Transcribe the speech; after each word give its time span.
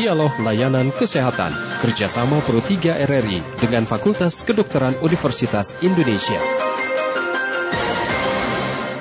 Dialog 0.00 0.32
Layanan 0.40 0.96
Kesehatan 0.96 1.52
kerjasama 1.84 2.40
Pro 2.40 2.64
3 2.64 3.04
RRI 3.04 3.60
dengan 3.60 3.84
Fakultas 3.84 4.40
Kedokteran 4.48 4.96
Universitas 5.04 5.76
Indonesia. 5.84 6.40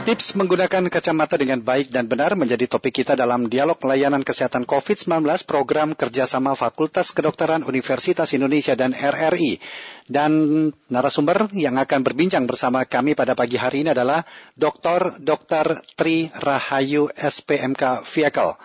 Tips 0.04 0.36
menggunakan 0.36 0.92
kacamata 0.92 1.40
dengan 1.40 1.64
baik 1.64 1.96
dan 1.96 2.12
benar 2.12 2.36
menjadi 2.36 2.68
topik 2.68 3.00
kita 3.00 3.16
dalam 3.16 3.48
dialog 3.48 3.80
layanan 3.80 4.28
kesehatan 4.28 4.68
COVID-19 4.68 5.24
program 5.48 5.96
kerjasama 5.96 6.60
Fakultas 6.60 7.16
Kedokteran 7.16 7.64
Universitas 7.64 8.36
Indonesia 8.36 8.76
dan 8.76 8.92
RRI. 8.92 9.56
Dan 10.04 10.68
narasumber 10.92 11.48
yang 11.56 11.80
akan 11.80 12.04
berbincang 12.04 12.44
bersama 12.44 12.84
kami 12.84 13.16
pada 13.16 13.40
pagi 13.40 13.56
hari 13.56 13.88
ini 13.88 13.96
adalah 13.96 14.28
Dr. 14.60 15.16
Dr. 15.24 15.80
Tri 15.96 16.28
Rahayu 16.28 17.08
SPMK 17.16 18.04
Vehicle. 18.04 18.60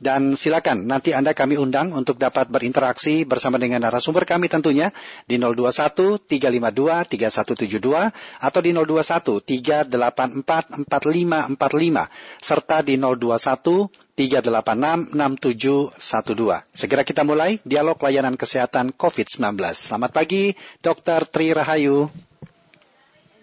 Dan 0.00 0.32
silakan 0.32 0.88
nanti 0.88 1.12
Anda 1.12 1.36
kami 1.36 1.60
undang 1.60 1.92
untuk 1.92 2.16
dapat 2.16 2.48
berinteraksi 2.48 3.28
bersama 3.28 3.60
dengan 3.60 3.84
narasumber 3.84 4.24
kami 4.24 4.48
tentunya 4.48 4.96
di 5.28 5.36
021 5.36 6.16
352 6.24 7.20
3172 7.20 8.08
atau 8.40 8.60
di 8.64 8.72
021 8.72 9.44
384 9.44 10.88
4545 10.88 12.40
serta 12.40 12.80
di 12.80 12.96
021 12.96 13.92
386 14.16 15.12
6712. 15.12 16.64
Segera 16.72 17.04
kita 17.04 17.20
mulai 17.20 17.60
dialog 17.68 18.00
layanan 18.00 18.40
kesehatan 18.40 18.96
COVID-19. 18.96 19.52
Selamat 19.76 20.16
pagi, 20.16 20.56
Dr. 20.80 21.28
Tri 21.28 21.52
Rahayu 21.52 22.08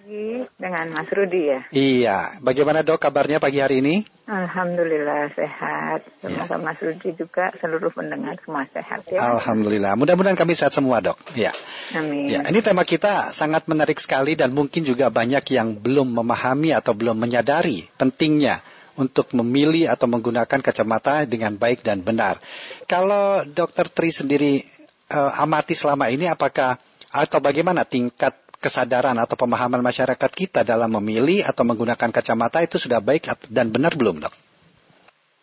pagi 0.08 0.48
dengan 0.56 0.88
Mas 0.96 1.12
Rudi 1.12 1.52
ya. 1.52 1.60
Iya, 1.68 2.18
bagaimana 2.40 2.80
dok 2.80 2.96
kabarnya 2.96 3.44
pagi 3.44 3.60
hari 3.60 3.84
ini? 3.84 4.08
Alhamdulillah 4.24 5.36
sehat. 5.36 6.08
Semoga 6.24 6.56
ya. 6.56 6.64
Mas 6.64 6.80
Rudi 6.80 7.12
juga 7.20 7.52
seluruh 7.60 7.92
pendengar 7.92 8.40
semua 8.40 8.64
sehat 8.72 9.04
ya. 9.12 9.20
Alhamdulillah. 9.20 10.00
Mudah-mudahan 10.00 10.40
kami 10.40 10.56
sehat 10.56 10.72
semua 10.72 11.04
dok. 11.04 11.20
Ya. 11.36 11.52
Amin. 11.92 12.32
Ya, 12.32 12.40
ini 12.48 12.64
tema 12.64 12.88
kita 12.88 13.36
sangat 13.36 13.68
menarik 13.68 14.00
sekali 14.00 14.40
dan 14.40 14.56
mungkin 14.56 14.88
juga 14.88 15.12
banyak 15.12 15.44
yang 15.52 15.76
belum 15.76 16.16
memahami 16.16 16.72
atau 16.72 16.96
belum 16.96 17.20
menyadari 17.20 17.92
pentingnya 18.00 18.64
untuk 18.96 19.36
memilih 19.36 19.92
atau 19.92 20.08
menggunakan 20.08 20.64
kacamata 20.64 21.28
dengan 21.28 21.60
baik 21.60 21.84
dan 21.84 22.00
benar. 22.00 22.40
Kalau 22.88 23.44
Dokter 23.44 23.92
Tri 23.92 24.16
sendiri 24.16 24.64
uh, 25.12 25.36
amati 25.36 25.76
selama 25.76 26.08
ini 26.08 26.32
apakah 26.32 26.80
atau 27.12 27.40
bagaimana 27.44 27.84
tingkat 27.84 28.47
kesadaran 28.58 29.16
atau 29.18 29.38
pemahaman 29.38 29.82
masyarakat 29.86 30.32
kita 30.34 30.62
dalam 30.66 30.90
memilih 31.02 31.46
atau 31.46 31.62
menggunakan 31.64 32.10
kacamata 32.10 32.62
itu 32.66 32.82
sudah 32.82 33.02
baik 33.02 33.30
dan 33.50 33.70
benar 33.70 33.94
belum, 33.94 34.22
dok? 34.22 34.34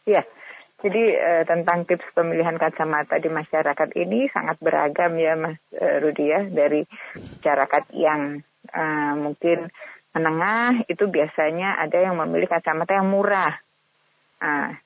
Iya, 0.05 0.23
jadi 0.85 1.05
eh, 1.17 1.43
tentang 1.49 1.89
tips 1.89 2.05
pemilihan 2.13 2.61
kacamata 2.61 3.17
di 3.17 3.33
masyarakat 3.33 3.89
ini 3.97 4.29
sangat 4.29 4.61
beragam 4.61 5.17
ya, 5.17 5.33
Mas 5.33 5.57
eh, 5.73 5.97
Rudi 6.05 6.29
ya, 6.29 6.45
dari 6.45 6.85
masyarakat 7.41 7.85
yang 7.97 8.45
eh, 8.69 9.13
mungkin 9.17 9.73
menengah 10.15 10.85
itu 10.87 11.09
biasanya 11.09 11.81
ada 11.81 11.99
yang 11.99 12.21
memilih 12.21 12.47
kacamata 12.47 13.01
yang 13.01 13.09
murah. 13.09 13.57
Nah, 14.45 14.77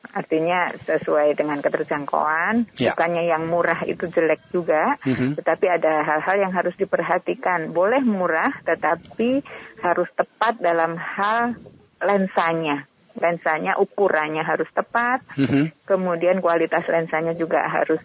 Artinya 0.00 0.72
sesuai 0.74 1.36
dengan 1.36 1.60
keterjangkauan, 1.60 2.72
ya. 2.80 2.96
bukannya 2.96 3.28
yang 3.28 3.46
murah 3.46 3.84
itu 3.84 4.08
jelek 4.08 4.42
juga, 4.48 4.96
mm-hmm. 5.06 5.36
tetapi 5.38 5.66
ada 5.70 6.02
hal-hal 6.02 6.36
yang 6.40 6.52
harus 6.56 6.74
diperhatikan. 6.80 7.70
Boleh 7.70 8.00
murah, 8.02 8.50
tetapi 8.64 9.44
harus 9.84 10.08
tepat 10.16 10.58
dalam 10.58 10.96
hal 10.96 11.54
lensanya. 12.00 12.88
Lensanya 13.20 13.76
ukurannya 13.76 14.40
harus 14.40 14.66
tepat, 14.72 15.20
mm-hmm. 15.36 15.84
kemudian 15.84 16.40
kualitas 16.40 16.88
lensanya 16.88 17.36
juga 17.36 17.68
harus 17.68 18.00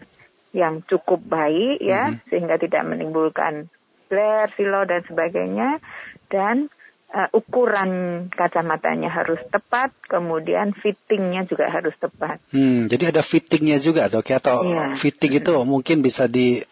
yang 0.51 0.83
cukup 0.85 1.23
baik 1.25 1.79
ya, 1.79 2.11
mm-hmm. 2.11 2.27
sehingga 2.27 2.59
tidak 2.59 2.83
menimbulkan 2.85 3.71
glare, 4.11 4.51
silo 4.53 4.83
dan 4.83 5.01
sebagainya. 5.07 5.79
Dan 6.27 6.69
uh, 7.11 7.29
ukuran 7.35 8.25
kacamatanya 8.31 9.11
harus 9.11 9.41
tepat, 9.51 9.93
kemudian 10.07 10.73
fittingnya 10.73 11.45
juga 11.45 11.69
harus 11.69 11.93
tepat. 11.99 12.41
Hmm, 12.49 12.87
jadi 12.87 13.13
ada 13.13 13.21
fittingnya 13.21 13.77
juga 13.77 14.07
dok 14.07 14.25
ya, 14.25 14.37
atau 14.41 14.63
yeah. 14.65 14.95
fitting 14.97 15.37
itu 15.37 15.53
hmm. 15.53 15.65
mungkin 15.67 16.01
bisa 16.01 16.25
di 16.25 16.63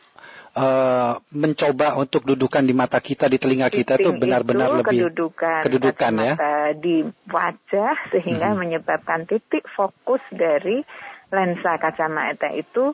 uh, 0.57 1.13
mencoba 1.33 1.99
untuk 1.99 2.25
dudukan 2.25 2.63
di 2.65 2.73
mata 2.73 2.97
kita, 3.01 3.29
di 3.29 3.37
telinga 3.37 3.69
kita 3.69 3.97
itu 3.99 4.13
benar-benar 4.15 4.81
lebih 4.81 5.09
kedudukan, 5.09 5.61
kedudukan 5.65 6.13
ya 6.21 6.35
di 6.73 7.05
wajah 7.29 7.95
sehingga 8.09 8.53
hmm. 8.53 8.59
menyebabkan 8.59 9.29
titik 9.29 9.65
fokus 9.73 10.21
dari 10.33 10.81
lensa 11.33 11.81
kacamata 11.81 12.53
itu 12.53 12.93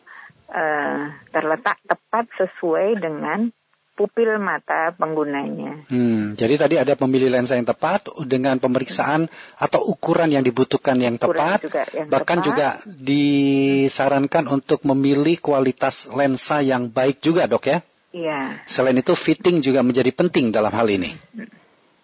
uh, 0.51 1.01
terletak 1.31 1.79
tepat 1.83 2.25
sesuai 2.39 3.00
dengan 3.00 3.51
pupil 3.99 4.39
mata 4.39 4.95
penggunanya. 4.95 5.83
Hmm, 5.91 6.39
jadi 6.39 6.55
tadi 6.55 6.75
ada 6.79 6.95
pemilih 6.95 7.27
lensa 7.27 7.59
yang 7.59 7.67
tepat 7.67 8.07
dengan 8.23 8.55
pemeriksaan 8.55 9.27
atau 9.59 9.83
ukuran 9.83 10.31
yang 10.31 10.39
dibutuhkan 10.47 10.95
yang 11.03 11.19
ukuran 11.19 11.35
tepat, 11.35 11.59
juga 11.59 11.83
yang 11.91 12.07
bahkan 12.07 12.39
tepat. 12.39 12.47
juga 12.47 12.67
disarankan 12.88 14.47
untuk 14.47 14.88
memilih 14.88 15.35
kualitas 15.43 16.07
lensa 16.15 16.63
yang 16.63 16.88
baik 16.88 17.19
juga 17.19 17.51
dok 17.51 17.67
ya? 17.67 17.83
Iya. 18.15 18.63
Selain 18.71 18.95
itu 18.95 19.11
fitting 19.19 19.59
juga 19.59 19.83
menjadi 19.83 20.15
penting 20.15 20.55
dalam 20.55 20.71
hal 20.71 20.88
ini. 20.88 21.11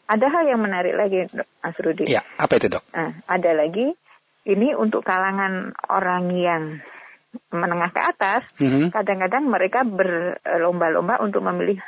Ada 0.05 0.27
hal 0.29 0.43
yang 0.51 0.61
menarik 0.61 0.93
lagi, 0.99 1.31
Mas 1.63 1.79
Rudi. 1.79 2.11
Iya, 2.11 2.21
apa 2.35 2.59
itu 2.59 2.69
dok? 2.69 2.83
Nah, 2.91 3.23
ada 3.25 3.51
lagi, 3.57 3.89
ini 4.45 4.77
untuk 4.77 5.01
kalangan 5.01 5.73
orang 5.89 6.29
yang 6.35 6.63
menengah 7.51 7.91
ke 7.91 8.01
atas, 8.01 8.41
mm-hmm. 8.59 8.91
kadang-kadang 8.91 9.43
mereka 9.47 9.83
berlomba-lomba 9.83 11.21
untuk 11.21 11.41
memilih 11.45 11.79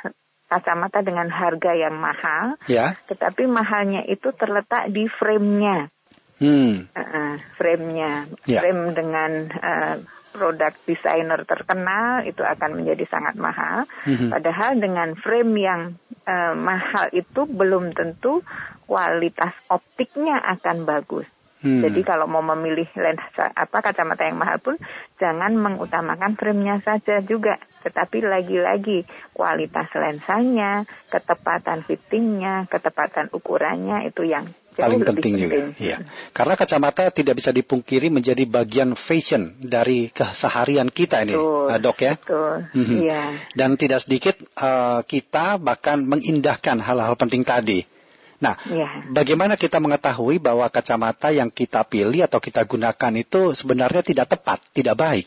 kacamata 0.48 1.04
dengan 1.04 1.28
harga 1.28 1.76
yang 1.76 1.96
mahal, 2.00 2.56
yeah. 2.66 2.96
tetapi 3.04 3.44
mahalnya 3.44 4.08
itu 4.08 4.32
terletak 4.32 4.88
di 4.88 5.04
frame-nya. 5.06 5.92
Hmm. 6.38 6.86
Uh, 6.94 7.34
frame-nya, 7.58 8.30
yeah. 8.46 8.62
frame 8.62 8.94
dengan 8.94 9.30
uh, 9.52 9.96
produk 10.32 10.72
desainer 10.86 11.42
terkenal 11.44 12.24
itu 12.24 12.40
akan 12.40 12.80
menjadi 12.80 13.04
sangat 13.10 13.34
mahal. 13.36 13.84
Mm-hmm. 14.06 14.30
Padahal 14.32 14.70
dengan 14.78 15.08
frame 15.18 15.54
yang 15.58 15.82
uh, 16.24 16.54
mahal 16.56 17.10
itu 17.12 17.44
belum 17.44 17.92
tentu 17.92 18.40
kualitas 18.88 19.52
optiknya 19.68 20.40
akan 20.56 20.88
bagus. 20.88 21.28
Hmm. 21.68 21.84
Jadi 21.84 22.00
kalau 22.00 22.24
mau 22.24 22.40
memilih 22.40 22.88
lensa 22.96 23.52
apa 23.52 23.84
kacamata 23.84 24.24
yang 24.24 24.40
mahal 24.40 24.56
pun 24.56 24.80
jangan 25.20 25.52
mengutamakan 25.52 26.32
frame-nya 26.40 26.80
saja 26.80 27.20
juga, 27.20 27.60
tetapi 27.84 28.24
lagi-lagi 28.24 29.04
kualitas 29.36 29.92
lensanya, 29.92 30.88
ketepatan 31.12 31.84
fittingnya, 31.84 32.64
ketepatan 32.72 33.28
ukurannya 33.36 34.08
itu 34.08 34.24
yang 34.24 34.48
paling 34.78 35.02
penting, 35.02 35.34
penting 35.34 35.34
juga. 35.44 35.56
Ya. 35.82 35.98
Karena 36.30 36.54
kacamata 36.54 37.10
tidak 37.10 37.42
bisa 37.42 37.50
dipungkiri 37.50 38.08
menjadi 38.08 38.46
bagian 38.46 38.94
fashion 38.94 39.58
dari 39.58 40.08
keseharian 40.14 40.88
kita 40.88 41.26
ini, 41.26 41.34
betul, 41.34 41.66
uh, 41.68 41.78
dok 41.82 41.98
ya. 41.98 42.14
Betul. 42.16 42.54
Mm-hmm. 42.72 42.98
Iya. 43.04 43.22
Dan 43.58 43.70
tidak 43.74 44.00
sedikit 44.06 44.38
uh, 44.56 45.02
kita 45.02 45.58
bahkan 45.58 46.06
mengindahkan 46.06 46.78
hal-hal 46.80 47.18
penting 47.18 47.42
tadi. 47.42 47.97
Nah, 48.38 48.54
ya. 48.70 49.02
bagaimana 49.10 49.58
kita 49.58 49.82
mengetahui 49.82 50.38
bahwa 50.38 50.70
kacamata 50.70 51.34
yang 51.34 51.50
kita 51.50 51.82
pilih 51.82 52.22
atau 52.22 52.38
kita 52.38 52.62
gunakan 52.70 53.12
itu 53.18 53.50
sebenarnya 53.50 54.06
tidak 54.06 54.30
tepat, 54.30 54.62
tidak 54.70 54.94
baik? 54.94 55.26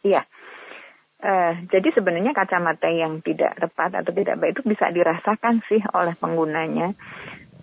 Iya. 0.00 0.24
Uh, 1.18 1.66
jadi 1.68 1.92
sebenarnya 1.92 2.30
kacamata 2.30 2.88
yang 2.88 3.20
tidak 3.20 3.58
tepat 3.58 3.90
atau 4.00 4.14
tidak 4.14 4.38
baik 4.38 4.54
itu 4.54 4.62
bisa 4.70 4.86
dirasakan 4.88 5.60
sih 5.66 5.82
oleh 5.92 6.14
penggunanya, 6.14 6.94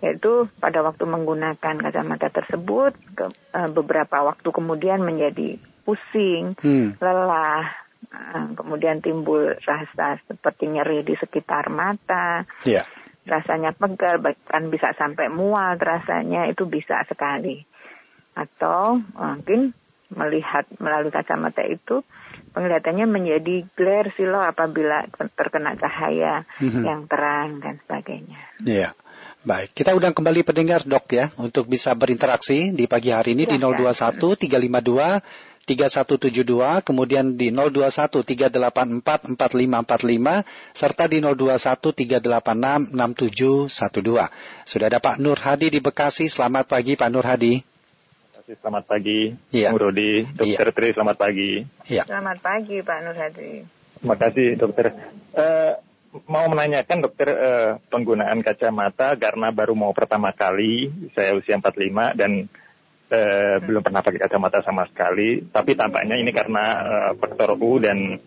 yaitu 0.04 0.46
pada 0.60 0.84
waktu 0.84 1.08
menggunakan 1.08 1.74
kacamata 1.80 2.28
tersebut 2.30 2.92
ke, 3.16 3.26
uh, 3.56 3.70
beberapa 3.72 4.22
waktu 4.22 4.48
kemudian 4.52 5.02
menjadi 5.02 5.56
pusing, 5.88 6.52
hmm. 6.60 7.00
lelah, 7.00 7.64
uh, 8.12 8.54
kemudian 8.54 9.00
timbul 9.00 9.56
rasa 9.64 10.20
seperti 10.28 10.70
nyeri 10.70 11.02
di 11.02 11.16
sekitar 11.16 11.72
mata. 11.72 12.44
Yeah 12.68 12.86
rasanya 13.26 13.74
pegal 13.74 14.22
bahkan 14.22 14.70
bisa 14.70 14.94
sampai 14.94 15.26
mual 15.26 15.76
rasanya 15.76 16.46
itu 16.46 16.64
bisa 16.64 17.02
sekali 17.10 17.66
atau 18.38 19.02
mungkin 19.18 19.74
melihat 20.14 20.70
melalui 20.78 21.10
kacamata 21.10 21.66
itu 21.66 22.06
penglihatannya 22.54 23.06
menjadi 23.10 23.66
glare 23.74 24.14
silo 24.14 24.38
apabila 24.38 25.04
terkena 25.34 25.74
cahaya 25.74 26.46
mm-hmm. 26.62 26.84
yang 26.86 27.00
terang 27.10 27.58
dan 27.58 27.82
sebagainya. 27.82 28.38
Iya. 28.62 28.90
Baik, 29.46 29.78
kita 29.78 29.94
undang 29.94 30.10
kembali 30.10 30.42
pendengar 30.42 30.82
dok 30.82 31.06
ya 31.14 31.30
untuk 31.38 31.70
bisa 31.70 31.94
berinteraksi 31.94 32.74
di 32.74 32.90
pagi 32.90 33.14
hari 33.14 33.38
ini 33.38 33.46
ya, 33.46 33.54
di 33.54 33.58
021 33.62 34.18
352 34.18 35.55
3172, 35.66 36.86
kemudian 36.86 37.34
di 37.34 37.50
021 37.50 38.22
384 38.22 39.34
4545, 39.34 40.46
serta 40.70 41.04
di 41.10 41.18
021 41.18 41.90
386 41.90 42.94
6712. 42.94 44.30
Sudah 44.62 44.86
ada 44.86 45.02
Pak 45.02 45.18
Nur 45.18 45.34
Hadi 45.42 45.74
di 45.74 45.82
Bekasi. 45.82 46.30
Selamat 46.30 46.70
pagi 46.70 46.94
Pak 46.94 47.10
Nur 47.10 47.26
Hadi. 47.26 47.76
kasih. 48.46 48.54
Selamat 48.62 48.84
pagi. 48.86 49.34
Bung 49.34 49.82
Rudi. 49.82 50.22
Dokter 50.22 50.70
Tri, 50.70 50.88
selamat 50.94 51.16
pagi. 51.18 51.50
Iya. 51.90 52.06
Selamat 52.06 52.38
pagi 52.38 52.76
Pak 52.78 52.98
Nur 53.02 53.16
Hadi. 53.18 53.52
Terima 53.98 54.14
kasih, 54.14 54.48
dokter. 54.54 54.86
Eh, 55.34 55.72
mau 56.30 56.46
menanyakan, 56.46 56.98
dokter, 57.02 57.28
eh, 57.34 57.70
penggunaan 57.90 58.38
kacamata 58.46 59.18
karena 59.18 59.50
baru 59.50 59.74
mau 59.74 59.90
pertama 59.90 60.30
kali, 60.30 60.94
saya 61.18 61.34
usia 61.34 61.58
45 61.58 62.14
dan 62.14 62.46
eh, 63.10 63.56
belum 63.62 63.82
pernah 63.82 64.02
pakai 64.02 64.20
kacamata 64.22 64.62
sama 64.62 64.86
sekali. 64.90 65.46
Tapi 65.46 65.78
tampaknya 65.78 66.16
ini 66.18 66.30
karena 66.34 66.64
eh, 66.82 67.10
faktor 67.18 67.54
U 67.58 67.78
dan 67.78 68.18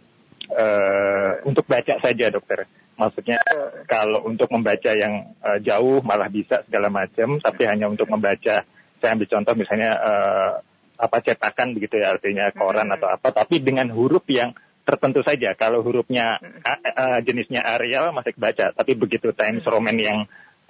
eh, 0.49 1.31
untuk 1.45 1.65
baca 1.67 1.95
saja, 1.99 2.31
dokter. 2.31 2.65
Maksudnya 2.99 3.39
kalau 3.87 4.27
untuk 4.27 4.51
membaca 4.51 4.91
yang 4.91 5.35
eh, 5.39 5.59
jauh 5.63 6.03
malah 6.03 6.27
bisa 6.27 6.63
segala 6.67 6.91
macam, 6.91 7.39
tapi 7.39 7.63
hanya 7.63 7.87
untuk 7.87 8.11
membaca, 8.11 8.63
saya 8.99 9.09
ambil 9.15 9.27
contoh 9.31 9.53
misalnya 9.55 9.91
eh, 9.95 10.51
apa 10.99 11.17
cetakan 11.23 11.79
begitu 11.79 11.95
ya, 11.95 12.11
artinya 12.11 12.51
koran 12.51 12.91
atau 12.91 13.07
apa, 13.07 13.31
tapi 13.31 13.63
dengan 13.63 13.87
huruf 13.95 14.27
yang 14.27 14.51
tertentu 14.83 15.21
saja. 15.23 15.53
Kalau 15.55 15.79
hurufnya 15.85 16.41
a- 16.65 17.21
jenisnya 17.21 17.61
Arial 17.61 18.11
masih 18.11 18.35
kebaca, 18.35 18.73
tapi 18.73 18.97
begitu 18.97 19.31
Times 19.31 19.63
Roman 19.63 19.95
yang 19.95 20.25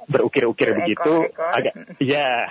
berukir-ukir 0.09 0.73
begitu, 0.73 1.29
agak 1.37 1.73
ya 2.01 2.49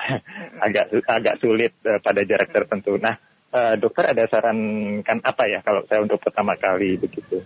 agak 0.63 0.95
agak 1.05 1.35
sulit 1.43 1.75
eh, 1.83 1.99
pada 1.99 2.23
jarak 2.23 2.55
tertentu. 2.55 2.95
Nah, 2.97 3.19
eh, 3.51 3.75
dokter 3.77 4.15
ada 4.15 4.25
saran 4.31 4.59
kan 5.03 5.19
apa 5.27 5.51
ya 5.51 5.59
kalau 5.67 5.83
saya 5.91 6.07
untuk 6.07 6.23
pertama 6.23 6.55
kali 6.55 6.95
begitu? 6.97 7.43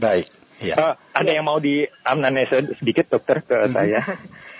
Baik. 0.00 0.26
Iya. 0.60 0.74
Eh, 0.76 0.94
ada 1.16 1.30
yang 1.32 1.44
mau 1.44 1.60
di 1.60 1.84
amnese 2.04 2.76
sedikit 2.80 3.08
dokter 3.12 3.40
ke 3.40 3.68
saya 3.72 4.00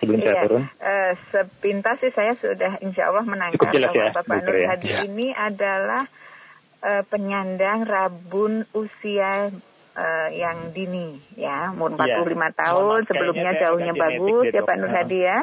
sebelum 0.00 0.20
saya 0.24 0.32
Iya, 0.36 0.42
turun? 0.44 0.62
eh, 0.80 1.12
sepintas 1.28 1.96
sih 2.00 2.12
saya 2.12 2.32
sudah 2.40 2.80
insya 2.80 3.08
Allah 3.12 3.24
menangkap 3.28 3.56
Cukup 3.60 3.72
jelas 3.76 3.88
bahwa 3.92 4.04
ya, 4.04 4.12
Bapak 4.16 4.24
dokter 4.36 4.52
Nur 4.52 4.56
ya. 4.60 4.68
Hadi 4.72 4.86
Iya. 4.88 5.00
ini 5.08 5.28
adalah 5.32 6.02
eh, 6.80 7.02
penyandang 7.04 7.84
rabun 7.84 8.64
usia 8.72 9.52
eh, 10.00 10.28
yang 10.40 10.72
dini 10.72 11.20
ya 11.36 11.68
umur 11.70 11.92
45 11.92 12.08
Iya. 12.08 12.16
Mohon 12.24 12.52
tahun 12.56 13.00
sebelumnya 13.04 13.50
jauhnya 13.60 13.92
bagus 13.92 14.44
deh, 14.48 14.56
ya. 14.56 14.64
Pak 14.64 14.76
Nur. 14.80 14.90
Hadi 14.90 15.18
ya. 15.20 15.38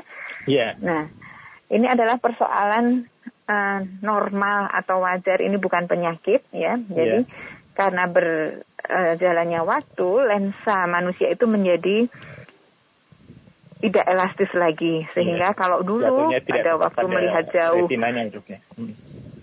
Iya. 0.50 0.68
Nah, 0.82 1.04
ini 1.70 1.86
adalah 1.86 2.18
persoalan 2.18 3.06
eh, 3.48 3.80
normal 4.02 4.68
atau 4.74 5.06
wajar. 5.06 5.40
Ini 5.40 5.56
bukan 5.56 5.86
penyakit 5.86 6.42
ya. 6.52 6.76
Jadi 6.76 7.24
Iya. 7.24 7.32
karena 7.72 8.10
berjalannya 8.10 9.62
waktu, 9.62 10.10
lensa 10.26 10.84
manusia 10.90 11.30
itu 11.30 11.46
menjadi 11.46 12.10
tidak 13.78 14.06
elastis 14.10 14.50
lagi. 14.52 15.06
Sehingga 15.14 15.54
kalau 15.54 15.86
dulu 15.86 16.34
pada 16.34 16.42
tepat 16.42 16.82
waktu 16.82 17.06
melihat 17.08 17.46
jauh, 17.54 17.86
ya. 17.86 18.60
Hmm. 18.74 18.94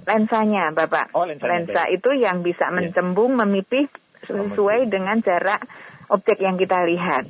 lensanya, 0.05 0.69
Bapak. 0.69 1.14
Oh, 1.16 1.25
lensanya, 1.25 1.64
Lensa 1.64 1.82
baik. 1.88 1.96
itu 1.96 2.11
yang 2.19 2.44
bisa 2.44 2.69
Iya. 2.69 2.75
mencembung, 2.76 3.40
memipih 3.40 3.88
sesuai 4.26 4.88
dengan 4.88 5.21
jarak 5.21 5.65
objek 6.09 6.41
yang 6.41 6.56
kita 6.61 6.85
lihat. 6.85 7.25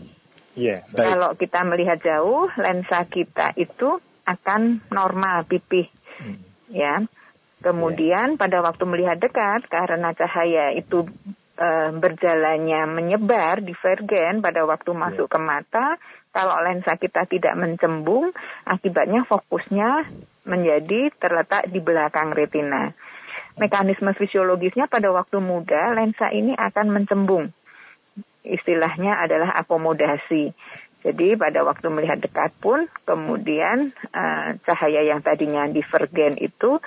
Iya. 0.55 0.87
Baik. 0.87 1.07
Kalau 1.11 1.31
kita 1.35 1.61
melihat 1.67 1.99
jauh, 2.03 2.47
lensa 2.59 3.05
kita 3.11 3.55
itu 3.59 3.99
akan 4.25 4.87
normal 4.89 5.45
pipih, 5.51 5.91
Hmm. 6.15 6.39
ya. 6.71 7.03
Kemudian 7.59 8.37
pada 8.37 8.63
waktu 8.63 8.85
melihat 8.87 9.19
dekat, 9.19 9.67
karena 9.67 10.15
cahaya 10.15 10.71
itu 10.77 11.09
eh, 11.55 11.91
berjalannya 11.95 12.83
menyebar 12.91 13.63
divergen 13.63 14.43
pada 14.43 14.67
waktu 14.67 14.91
masuk 14.91 15.31
ke 15.31 15.39
mata, 15.39 16.03
kalau 16.35 16.59
lensa 16.67 16.99
kita 16.99 17.31
tidak 17.31 17.55
mencembung, 17.55 18.35
akibatnya 18.67 19.23
fokusnya 19.23 20.03
menjadi 20.51 21.15
terletak 21.15 21.71
di 21.71 21.79
belakang 21.79 22.35
retina. 22.35 22.91
Mekanisme 23.55 24.11
fisiologisnya 24.19 24.91
pada 24.91 25.15
waktu 25.15 25.39
muda, 25.39 25.95
lensa 25.95 26.31
ini 26.35 26.55
akan 26.59 26.87
mencembung 26.91 27.55
istilahnya 28.45 29.17
adalah 29.17 29.57
akomodasi. 29.57 30.53
Jadi 31.05 31.37
pada 31.37 31.65
waktu 31.65 31.89
melihat 31.93 32.21
dekat 32.21 32.53
pun 32.61 32.89
kemudian 33.05 33.93
eh, 33.93 34.49
cahaya 34.65 35.05
yang 35.05 35.21
tadinya 35.21 35.69
divergen 35.69 36.37
itu 36.41 36.81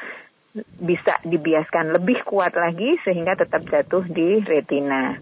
bisa 0.81 1.21
dibiaskan 1.21 1.93
lebih 1.93 2.25
kuat 2.25 2.57
lagi 2.57 2.97
sehingga 3.05 3.37
tetap 3.37 3.61
jatuh 3.69 4.09
di 4.09 4.41
retina. 4.41 5.21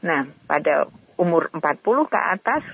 Nah, 0.00 0.24
pada 0.48 0.88
umur 1.20 1.52
40 1.52 2.08
ke 2.08 2.16
atas 2.16 2.64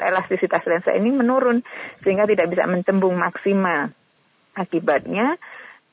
elastisitas 0.00 0.64
lensa 0.64 0.96
ini 0.96 1.12
menurun 1.12 1.60
sehingga 2.00 2.24
tidak 2.24 2.48
bisa 2.48 2.64
mencembung 2.64 3.12
maksimal. 3.20 3.92
Akibatnya 4.56 5.36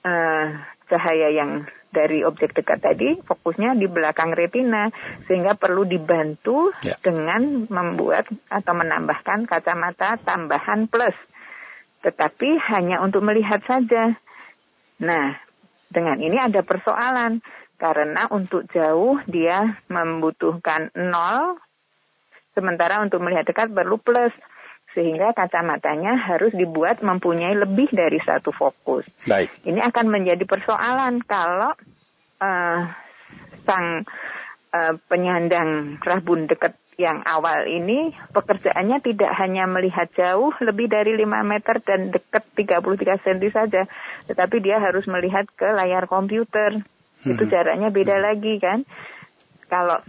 eh, 0.07 0.47
cahaya 0.87 1.29
yang 1.31 1.67
dari 1.87 2.21
objek 2.23 2.51
dekat 2.51 2.83
tadi 2.83 3.19
fokusnya 3.23 3.79
di 3.79 3.87
belakang 3.87 4.35
retina 4.35 4.91
sehingga 5.25 5.55
perlu 5.55 5.87
dibantu 5.87 6.69
Ya. 6.83 6.99
dengan 6.99 7.67
membuat 7.71 8.27
atau 8.51 8.73
menambahkan 8.75 9.47
kacamata 9.47 10.19
tambahan 10.21 10.91
plus. 10.91 11.15
Tetapi 12.03 12.59
hanya 12.75 13.01
untuk 13.01 13.23
melihat 13.25 13.63
saja. 13.65 14.15
Nah, 15.01 15.27
dengan 15.87 16.19
ini 16.19 16.37
ada 16.37 16.61
persoalan 16.61 17.39
karena 17.77 18.27
untuk 18.33 18.67
jauh 18.73 19.21
dia 19.29 19.79
membutuhkan 19.87 20.91
nol 20.97 21.61
sementara 22.57 22.99
untuk 23.05 23.21
melihat 23.21 23.45
dekat 23.45 23.69
perlu 23.69 24.01
plus 24.01 24.33
sehingga 24.95 25.35
kacamatanya 25.35 26.15
harus 26.17 26.55
dibuat 26.55 27.03
mempunyai 27.03 27.53
lebih 27.53 27.91
dari 27.91 28.17
satu 28.23 28.49
fokus. 28.55 29.05
Baik. 29.27 29.51
Ini 29.67 29.83
akan 29.83 30.05
menjadi 30.09 30.43
persoalan 30.47 31.21
kalau 31.27 31.73
eh, 32.41 32.79
sang 33.67 34.07
eh, 34.73 34.93
penyandang 35.07 36.01
rabun 36.01 36.47
dekat 36.47 36.75
yang 36.97 37.21
awal 37.29 37.69
ini 37.69 38.09
pekerjaannya 38.33 39.05
tidak 39.05 39.29
hanya 39.37 39.69
melihat 39.69 40.09
jauh 40.17 40.49
lebih 40.65 40.89
dari 40.89 41.13
5 41.13 41.29
meter 41.45 41.77
dan 41.85 42.09
dekat 42.09 42.41
33 42.57 43.21
cm 43.21 43.53
saja, 43.53 43.85
tetapi 44.25 44.57
dia 44.65 44.81
harus 44.81 45.05
melihat 45.05 45.45
ke 45.53 45.77
layar 45.77 46.09
komputer. 46.09 46.81
Itu 47.21 47.45
Mhm. 47.45 47.53
jaraknya 47.53 47.89
beda 47.93 48.17
lagi 48.17 48.57
kan. 48.57 48.81
Kalau 49.69 50.01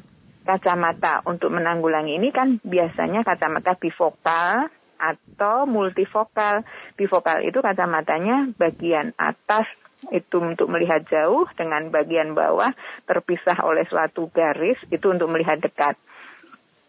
kacamata 0.49 1.21
untuk 1.29 1.53
menanggulangi 1.53 2.17
ini 2.17 2.33
kan 2.33 2.57
biasanya 2.65 3.21
kacamata 3.21 3.77
bifokal 3.77 4.73
atau 4.97 5.69
multifokal. 5.69 6.65
Bifokal 6.97 7.45
itu 7.45 7.61
kacamatanya 7.61 8.57
bagian 8.57 9.13
atas 9.21 9.69
itu 10.09 10.41
untuk 10.41 10.73
melihat 10.73 11.05
jauh 11.11 11.45
dengan 11.53 11.93
bagian 11.93 12.33
bawah 12.33 12.73
terpisah 13.05 13.61
oleh 13.61 13.85
suatu 13.85 14.33
garis 14.33 14.81
itu 14.89 15.05
untuk 15.13 15.29
melihat 15.29 15.61
dekat. 15.61 16.01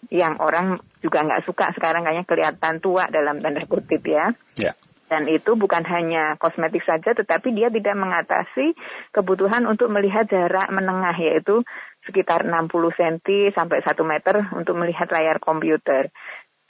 Yang 0.07 0.35
orang 0.39 0.67
juga 1.03 1.27
nggak 1.27 1.43
suka 1.43 1.75
sekarang 1.75 2.07
kayaknya 2.07 2.23
kelihatan 2.23 2.79
tua 2.79 3.11
dalam 3.11 3.43
tanda 3.43 3.67
kutip 3.67 3.99
ya. 4.07 4.31
Ya. 4.55 4.71
Dan 5.09 5.25
itu 5.25 5.57
bukan 5.57 5.81
hanya 5.89 6.37
kosmetik 6.37 6.85
saja, 6.85 7.17
tetapi 7.17 7.49
dia 7.57 7.73
tidak 7.73 7.97
mengatasi 7.97 8.77
kebutuhan 9.09 9.65
untuk 9.65 9.89
melihat 9.89 10.29
jarak 10.29 10.69
menengah, 10.69 11.17
yaitu 11.17 11.65
sekitar 12.05 12.45
60 12.45 12.69
cm 12.93 13.49
sampai 13.57 13.81
1 13.81 13.97
meter 14.05 14.35
untuk 14.53 14.77
melihat 14.77 15.09
layar 15.09 15.41
komputer. 15.41 16.13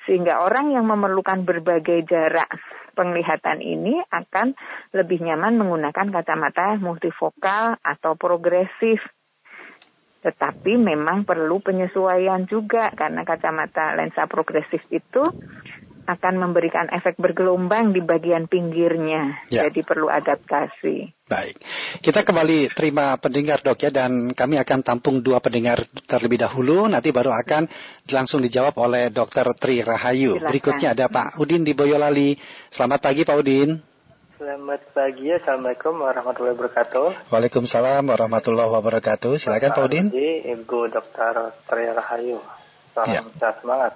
Sehingga 0.08 0.40
orang 0.42 0.72
yang 0.72 0.88
memerlukan 0.88 1.44
berbagai 1.44 2.08
jarak 2.08 2.48
penglihatan 2.96 3.60
ini 3.60 4.00
akan 4.08 4.56
lebih 4.96 5.22
nyaman 5.22 5.60
menggunakan 5.60 6.08
kacamata 6.10 6.80
multifokal 6.80 7.78
atau 7.84 8.16
progresif. 8.16 9.04
Tetapi 10.20 10.76
memang 10.76 11.24
perlu 11.24 11.64
penyesuaian 11.64 12.44
juga 12.44 12.92
karena 12.92 13.24
kacamata 13.24 13.96
lensa 13.96 14.28
progresif 14.28 14.84
itu 14.92 15.24
akan 16.10 16.42
memberikan 16.42 16.90
efek 16.90 17.22
bergelombang 17.22 17.94
di 17.94 18.02
bagian 18.02 18.50
pinggirnya. 18.50 19.46
Ya. 19.54 19.70
Jadi 19.70 19.86
perlu 19.86 20.10
adaptasi. 20.10 21.14
Baik. 21.30 21.62
Kita 22.02 22.26
kembali 22.26 22.74
terima 22.74 23.14
pendengar 23.22 23.62
dok 23.62 23.78
ya 23.86 23.94
dan 23.94 24.34
kami 24.34 24.58
akan 24.58 24.82
tampung 24.82 25.22
dua 25.22 25.38
pendengar 25.38 25.86
terlebih 26.10 26.42
dahulu 26.42 26.90
nanti 26.90 27.14
baru 27.14 27.30
akan 27.30 27.70
langsung 28.10 28.42
dijawab 28.42 28.74
oleh 28.82 29.14
Dr. 29.14 29.54
Tri 29.54 29.86
Rahayu. 29.86 30.42
Silakan. 30.42 30.50
Berikutnya 30.50 30.98
ada 30.98 31.06
Pak 31.06 31.38
Udin 31.38 31.62
di 31.62 31.78
Boyolali. 31.78 32.34
Selamat 32.74 33.06
pagi 33.06 33.22
Pak 33.22 33.38
Udin. 33.38 33.78
Selamat 34.40 34.82
pagi, 34.96 35.28
Assalamualaikum 35.36 36.00
warahmatullahi 36.00 36.56
wabarakatuh. 36.56 37.28
Waalaikumsalam 37.28 38.08
warahmatullahi 38.08 38.72
wabarakatuh. 38.72 39.36
Silakan 39.36 39.76
Pak 39.76 39.84
Udin. 39.86 40.06
Ibu 40.10 40.90
Dokter 40.90 41.54
Tri 41.70 41.86
Rahayu. 41.92 42.40
Ya. 43.06 43.22
Salam 43.22 43.36
sehat 43.38 43.56
semangat. 43.62 43.94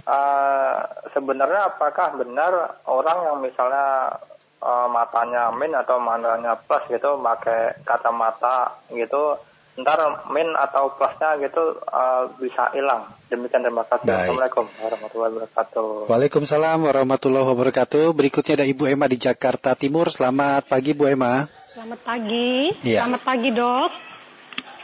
Eh, 0.00 0.76
sebenarnya 1.12 1.76
apakah 1.76 2.16
benar 2.16 2.82
orang 2.88 3.18
yang 3.28 3.38
misalnya 3.44 4.16
eh, 4.58 4.88
matanya 4.88 5.52
min 5.52 5.72
atau 5.76 6.00
matanya 6.00 6.56
plus 6.56 6.84
gitu 6.88 7.20
pakai 7.20 7.84
kacamata 7.84 8.80
gitu 8.90 9.36
ntar 9.78 10.28
min 10.34 10.50
atau 10.58 10.92
plusnya 10.98 11.38
gitu 11.40 11.78
eh, 11.78 12.22
bisa 12.42 12.74
hilang 12.74 13.12
demikian 13.30 13.62
terima 13.62 13.86
kasih 13.86 14.08
Baik. 14.08 14.16
assalamualaikum 14.34 14.66
warahmatullahi 14.82 15.30
wabarakatuh 15.36 15.88
Waalaikumsalam 16.10 16.78
warahmatullahi 16.84 17.46
wabarakatuh. 17.46 18.04
Berikutnya 18.16 18.60
ada 18.60 18.66
Ibu 18.66 18.84
Emma 18.90 19.06
di 19.06 19.16
Jakarta 19.20 19.78
Timur. 19.78 20.10
Selamat 20.10 20.66
pagi 20.66 20.90
Bu 20.90 21.06
Emma. 21.06 21.46
Selamat 21.70 22.00
pagi. 22.02 22.74
Iya. 22.82 23.06
Selamat 23.06 23.22
pagi, 23.22 23.48
Dok. 23.54 24.09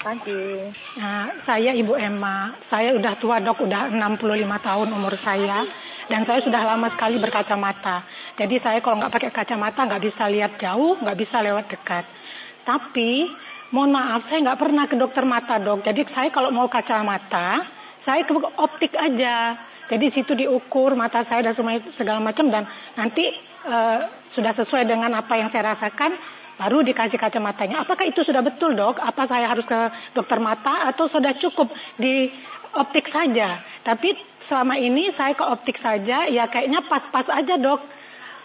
Pagi. 0.00 0.44
Nah, 1.00 1.44
saya 1.44 1.72
Ibu 1.72 1.96
Emma. 1.96 2.52
Saya 2.68 2.92
udah 2.96 3.14
tua, 3.20 3.40
Dok. 3.40 3.64
Udah 3.64 3.88
65 3.92 4.22
tahun 4.60 4.88
umur 4.92 5.14
saya. 5.20 5.64
Dan 6.06 6.22
saya 6.28 6.40
sudah 6.44 6.62
lama 6.62 6.92
sekali 6.94 7.18
berkacamata. 7.18 8.06
Jadi 8.36 8.60
saya 8.62 8.78
kalau 8.84 9.02
nggak 9.02 9.14
pakai 9.16 9.30
kacamata 9.32 9.80
nggak 9.88 10.04
bisa 10.06 10.28
lihat 10.30 10.52
jauh, 10.60 11.00
nggak 11.02 11.18
bisa 11.18 11.42
lewat 11.42 11.66
dekat. 11.66 12.04
Tapi, 12.62 13.26
mohon 13.74 13.90
maaf, 13.90 14.28
saya 14.30 14.44
nggak 14.46 14.60
pernah 14.60 14.84
ke 14.86 14.94
dokter 14.94 15.24
mata, 15.26 15.58
Dok. 15.58 15.82
Jadi 15.82 16.06
saya 16.14 16.30
kalau 16.30 16.54
mau 16.54 16.70
kacamata, 16.70 17.66
saya 18.06 18.22
ke 18.22 18.32
optik 18.36 18.94
aja. 18.94 19.58
Jadi 19.86 20.06
situ 20.14 20.34
diukur 20.34 20.94
mata 20.98 21.22
saya 21.30 21.46
dan 21.46 21.54
segala 21.94 22.18
macam 22.18 22.50
dan 22.50 22.66
nanti 22.98 23.22
eh, 23.66 23.98
sudah 24.34 24.52
sesuai 24.58 24.82
dengan 24.82 25.14
apa 25.14 25.34
yang 25.38 25.48
saya 25.54 25.74
rasakan 25.74 26.10
baru 26.56 26.82
dikasih 26.82 27.20
kacamatanya. 27.20 27.84
Apakah 27.84 28.08
itu 28.08 28.24
sudah 28.24 28.40
betul 28.40 28.72
dok? 28.72 28.96
Apa 29.00 29.28
saya 29.28 29.52
harus 29.52 29.64
ke 29.68 29.80
dokter 30.16 30.40
mata 30.40 30.88
atau 30.92 31.08
sudah 31.08 31.36
cukup 31.40 31.68
di 32.00 32.32
optik 32.76 33.08
saja? 33.12 33.60
Tapi 33.84 34.16
selama 34.48 34.80
ini 34.80 35.12
saya 35.14 35.36
ke 35.36 35.44
optik 35.44 35.76
saja, 35.78 36.26
ya 36.26 36.48
kayaknya 36.48 36.84
pas-pas 36.88 37.28
aja 37.30 37.54
dok. 37.60 37.80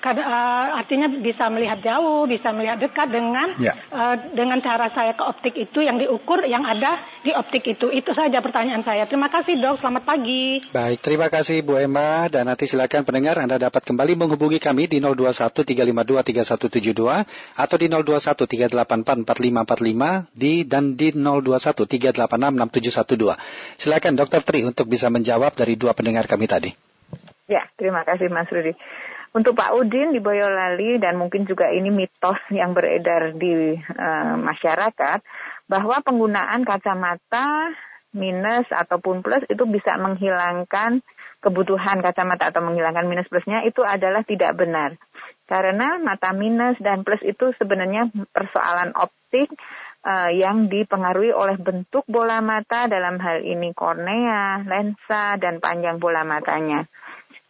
Eh, 0.01 0.67
artinya 0.81 1.13
bisa 1.13 1.45
melihat 1.53 1.77
jauh, 1.85 2.25
bisa 2.25 2.49
melihat 2.49 2.81
dekat 2.81 3.13
dengan 3.13 3.53
Ya. 3.61 3.77
eh, 3.77 4.15
dengan 4.33 4.57
cara 4.65 4.89
saya 4.89 5.13
ke 5.13 5.21
optik 5.21 5.53
itu 5.53 5.85
yang 5.85 6.01
diukur 6.01 6.41
yang 6.49 6.65
ada 6.65 7.05
di 7.21 7.29
optik 7.29 7.61
itu. 7.69 7.93
Itu 7.93 8.17
saja 8.17 8.41
pertanyaan 8.41 8.81
saya. 8.81 9.05
Terima 9.05 9.29
kasih 9.29 9.61
dok. 9.61 9.77
Selamat 9.77 10.09
pagi. 10.09 10.57
Baik, 10.73 11.05
terima 11.05 11.29
kasih 11.29 11.61
Bu 11.61 11.77
Emma 11.77 12.25
dan 12.33 12.49
nanti 12.49 12.65
silakan 12.65 13.05
pendengar 13.05 13.37
Anda 13.37 13.61
dapat 13.61 13.85
kembali 13.85 14.17
menghubungi 14.17 14.57
kami 14.57 14.89
di 14.89 14.97
021 14.97 15.61
352 15.61 16.25
3172 16.49 17.21
atau 17.61 17.75
di 17.77 17.85
021 17.85 18.49
384 18.49 19.21
4545 19.29 20.33
di 20.33 20.65
dan 20.65 20.97
di 20.97 21.13
021 21.13 21.85
386 21.85 22.57
6712. 22.57 23.37
Silakan 23.77 24.13
Dokter 24.17 24.41
Tri 24.41 24.65
untuk 24.65 24.89
bisa 24.89 25.13
menjawab 25.13 25.53
dari 25.53 25.77
dua 25.77 25.93
pendengar 25.93 26.25
kami 26.25 26.49
tadi. 26.49 26.73
Ya, 27.51 27.67
terima 27.75 28.07
kasih 28.07 28.31
Mas 28.31 28.47
Rudi. 28.47 28.71
Untuk 29.31 29.55
Pak 29.55 29.71
Udin 29.79 30.11
di 30.11 30.19
Boyolali 30.19 30.99
dan 30.99 31.15
mungkin 31.15 31.47
juga 31.47 31.71
ini 31.71 31.87
mitos 31.87 32.35
yang 32.51 32.75
beredar 32.75 33.31
di 33.31 33.79
eh, 33.79 34.35
masyarakat 34.35 35.19
bahwa 35.71 36.03
penggunaan 36.03 36.67
kacamata 36.67 37.71
minus 38.11 38.67
ataupun 38.67 39.23
plus 39.23 39.47
itu 39.47 39.63
bisa 39.71 39.95
menghilangkan 39.95 40.99
kebutuhan 41.39 42.03
kacamata 42.03 42.51
atau 42.51 42.59
menghilangkan 42.59 43.07
minus 43.07 43.31
plusnya 43.31 43.63
itu 43.63 43.79
adalah 43.87 44.19
tidak 44.27 44.51
benar. 44.51 44.99
Karena 45.47 45.95
mata 46.03 46.35
minus 46.35 46.75
dan 46.83 47.07
plus 47.07 47.23
itu 47.23 47.55
sebenarnya 47.55 48.11
persoalan 48.35 48.91
optik 48.99 49.47
eh, 50.03 50.31
yang 50.43 50.67
dipengaruhi 50.67 51.31
oleh 51.31 51.55
bentuk 51.55 52.03
bola 52.03 52.43
mata 52.43 52.91
dalam 52.91 53.15
hal 53.23 53.47
ini 53.47 53.71
kornea, 53.71 54.59
lensa, 54.67 55.39
dan 55.39 55.63
panjang 55.63 56.03
bola 56.03 56.27
matanya 56.27 56.83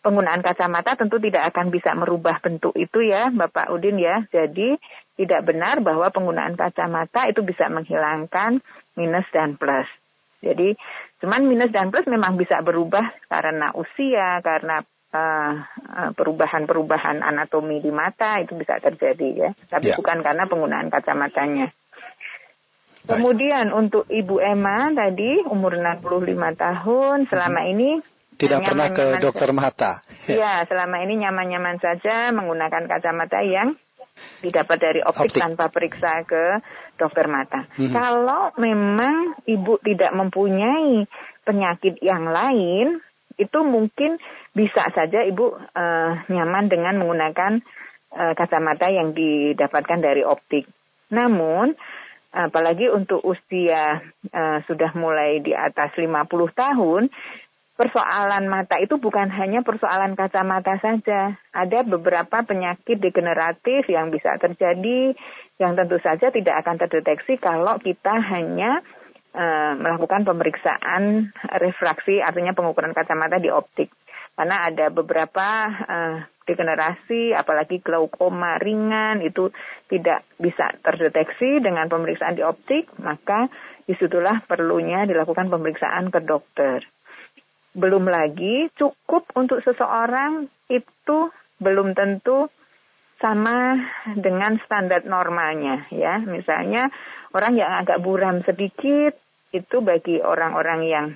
penggunaan 0.01 0.41
kacamata 0.41 0.98
tentu 0.98 1.22
tidak 1.22 1.53
akan 1.53 1.70
bisa 1.70 1.93
merubah 1.93 2.41
bentuk 2.41 2.74
itu 2.74 3.05
ya 3.05 3.29
Bapak 3.29 3.70
Udin 3.70 4.01
ya. 4.01 4.25
Jadi 4.34 4.75
tidak 5.15 5.46
benar 5.46 5.79
bahwa 5.86 6.10
penggunaan 6.10 6.58
kacamata 6.58 7.29
itu 7.29 7.46
bisa 7.46 7.70
menghilangkan 7.70 8.60
minus 8.98 9.25
dan 9.29 9.55
plus. 9.55 9.86
Jadi 10.41 10.74
cuman 11.22 11.46
minus 11.46 11.70
dan 11.70 11.93
plus 11.93 12.10
memang 12.10 12.34
bisa 12.34 12.60
berubah 12.65 13.13
karena 13.29 13.70
usia, 13.77 14.41
karena 14.41 14.81
eh, 15.13 15.53
eh, 15.93 16.10
perubahan-perubahan 16.17 17.22
anatomi 17.22 17.77
di 17.77 17.93
mata 17.93 18.41
itu 18.41 18.58
bisa 18.58 18.81
terjadi 18.81 19.29
ya. 19.38 19.50
Tapi 19.70 19.93
Ya. 19.93 19.96
bukan 20.01 20.25
karena 20.25 20.50
penggunaan 20.50 20.89
kacamatanya. 20.89 21.70
Baik. 23.01 23.17
Kemudian 23.17 23.74
untuk 23.74 24.05
Ibu 24.10 24.38
Emma 24.41 24.89
tadi 24.93 25.41
umur 25.50 25.74
65 25.74 26.53
tahun 26.53 27.17
selama 27.25 27.65
ini 27.65 27.98
Tidak 28.42 28.60
pernah 28.66 28.90
ke 28.90 29.22
dokter 29.22 29.54
mata. 29.54 30.02
Iya, 30.26 30.66
selama 30.66 31.06
ini 31.06 31.22
nyaman-nyaman 31.22 31.78
saja 31.78 32.34
menggunakan 32.34 32.90
kacamata 32.90 33.46
yang 33.46 33.78
didapat 34.42 34.78
dari 34.82 35.00
optik, 35.06 35.32
Optik. 35.34 35.42
tanpa 35.42 35.70
periksa 35.70 36.26
ke 36.26 36.60
dokter 36.98 37.26
mata. 37.30 37.70
Mhm. 37.78 37.94
Kalau 37.94 38.52
memang 38.60 39.40
ibu 39.46 39.78
tidak 39.82 40.12
mempunyai 40.12 41.06
penyakit 41.46 42.02
yang 42.04 42.30
lain, 42.30 43.00
itu 43.40 43.60
mungkin 43.66 44.22
bisa 44.54 44.90
saja 44.92 45.24
ibu 45.26 45.56
eh, 45.56 46.12
nyaman 46.28 46.66
dengan 46.68 47.00
menggunakan 47.02 47.62
eh, 48.14 48.34
kacamata 48.36 48.92
yang 48.92 49.16
didapatkan 49.16 50.00
dari 50.02 50.22
optik. 50.22 50.68
Namun 51.10 51.74
apalagi 52.32 52.88
untuk 52.92 53.24
usia 53.24 54.02
eh, 54.30 54.60
sudah 54.68 54.92
mulai 54.94 55.40
di 55.42 55.56
atas 55.56 55.96
50 55.98 56.28
tahun, 56.54 57.10
persoalan 57.82 58.46
mata 58.46 58.78
itu 58.78 59.02
bukan 59.02 59.34
hanya 59.34 59.66
persoalan 59.66 60.14
kacamata 60.14 60.78
saja. 60.78 61.34
Ada 61.50 61.82
beberapa 61.82 62.46
penyakit 62.46 63.02
degeneratif 63.02 63.90
yang 63.90 64.14
bisa 64.14 64.38
terjadi 64.38 65.18
yang 65.58 65.74
tentu 65.74 65.98
saja 65.98 66.30
tidak 66.30 66.62
akan 66.62 66.78
terdeteksi 66.78 67.42
kalau 67.42 67.82
kita 67.82 68.14
hanya 68.38 68.86
eh, 69.34 69.74
melakukan 69.82 70.30
pemeriksaan 70.30 71.34
refraksi 71.58 72.22
artinya 72.22 72.54
pengukuran 72.54 72.94
kacamata 72.94 73.42
di 73.42 73.50
optik. 73.50 73.90
Karena 74.38 74.62
ada 74.62 74.94
beberapa 74.94 75.48
eh, 75.66 76.18
degenerasi 76.46 77.34
apalagi 77.34 77.82
glaukoma 77.82 78.62
ringan 78.62 79.26
itu 79.26 79.50
tidak 79.90 80.22
bisa 80.38 80.70
terdeteksi 80.86 81.66
dengan 81.66 81.90
pemeriksaan 81.90 82.38
di 82.38 82.46
optik, 82.46 82.94
maka 83.02 83.50
di 83.90 83.98
situlah 83.98 84.46
perlunya 84.46 85.10
dilakukan 85.10 85.50
pemeriksaan 85.50 86.14
ke 86.14 86.22
dokter 86.22 86.86
belum 87.72 88.08
lagi 88.12 88.68
cukup 88.75 89.32
untuk 89.36 89.63
seseorang 89.63 90.51
itu 90.68 91.32
belum 91.62 91.96
tentu 91.96 92.51
sama 93.22 93.78
dengan 94.18 94.58
standar 94.66 95.06
normalnya 95.06 95.88
ya. 95.94 96.20
Misalnya 96.20 96.90
orang 97.32 97.54
yang 97.56 97.72
agak 97.72 98.01
buram 98.01 98.42
sedikit 98.44 99.16
itu 99.54 99.78
bagi 99.84 100.20
orang-orang 100.20 100.82
yang 100.88 101.08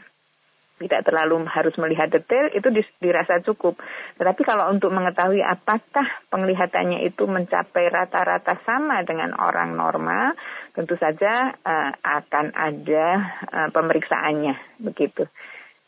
tidak 0.76 1.08
terlalu 1.08 1.48
harus 1.48 1.72
melihat 1.80 2.12
detail 2.12 2.52
itu 2.52 2.68
dirasa 3.00 3.40
cukup. 3.48 3.80
Tetapi 4.20 4.42
kalau 4.44 4.68
untuk 4.76 4.92
mengetahui 4.92 5.40
apakah 5.40 6.04
penglihatannya 6.28 7.08
itu 7.08 7.24
mencapai 7.24 7.88
rata-rata 7.88 8.60
sama 8.68 9.00
dengan 9.08 9.32
orang 9.40 9.72
normal, 9.72 10.36
tentu 10.76 11.00
saja 11.00 11.56
eh, 11.56 11.92
akan 11.96 12.52
ada 12.52 13.08
eh, 13.48 13.70
pemeriksaannya 13.72 14.84
begitu. 14.84 15.24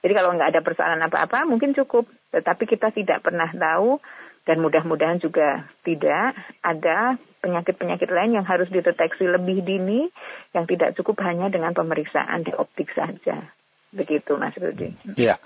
Jadi 0.02 0.14
kalau 0.14 0.34
nggak 0.38 0.54
ada 0.54 0.62
persoalan 0.62 1.02
apa-apa 1.02 1.50
mungkin 1.50 1.74
cukup. 1.74 2.06
Tetapi 2.32 2.70
kita 2.70 2.94
tidak 2.94 3.26
pernah 3.26 3.50
tahu 3.50 3.98
dan 4.48 4.64
mudah-mudahan 4.64 5.20
juga 5.20 5.68
tidak 5.84 6.38
ada 6.64 7.20
penyakit-penyakit 7.44 8.08
lain 8.08 8.40
yang 8.40 8.46
harus 8.48 8.72
dideteksi 8.72 9.28
lebih 9.28 9.60
dini 9.66 10.08
yang 10.56 10.64
tidak 10.64 10.96
cukup 10.96 11.20
hanya 11.28 11.52
dengan 11.52 11.76
pemeriksaan 11.76 12.48
di 12.48 12.56
optik 12.56 12.88
saja. 12.96 13.52
Begitu 13.92 14.36
Mas 14.36 14.56
Rudi. 14.56 14.96
Ya, 15.16 15.40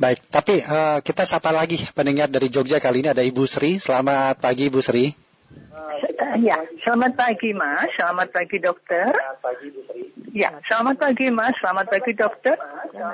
baik. 0.00 0.24
Tapi 0.28 0.64
eh, 0.64 0.98
kita 1.04 1.28
sapa 1.28 1.52
lagi 1.52 1.80
pendengar 1.92 2.28
dari 2.28 2.48
Jogja 2.48 2.80
kali 2.80 3.04
ini 3.04 3.12
ada 3.12 3.24
Ibu 3.24 3.44
Sri. 3.44 3.80
Selamat 3.80 4.40
pagi 4.40 4.68
Ibu 4.68 4.80
Sri. 4.80 5.31
Ya, 6.42 6.56
selamat 6.84 7.12
pagi 7.16 7.50
Mas, 7.52 7.88
selamat 7.96 8.28
pagi 8.32 8.56
dokter. 8.60 9.08
Ya, 10.32 10.48
selamat 10.64 10.96
pagi 10.96 11.28
Mas, 11.28 11.52
selamat 11.60 11.86
pagi 11.92 12.12
dokter. 12.16 12.56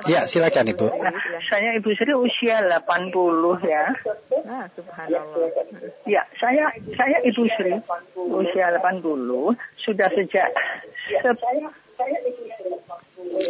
Ya, 0.06 0.26
silakan 0.26 0.70
Ibu. 0.70 0.86
Nah, 0.86 1.14
saya 1.46 1.74
Ibu 1.78 1.90
Sri 1.94 2.14
usia 2.14 2.62
80 2.62 3.58
ya. 3.66 3.90
Nah, 4.46 4.70
subhanallah. 4.74 5.50
Ya, 6.06 6.22
saya 6.38 6.70
saya 6.94 7.18
Ibu 7.26 7.42
Sri 7.58 7.74
usia 8.16 8.66
80 8.74 9.54
sudah 9.78 10.08
sejak 10.14 10.48
se- 11.10 11.38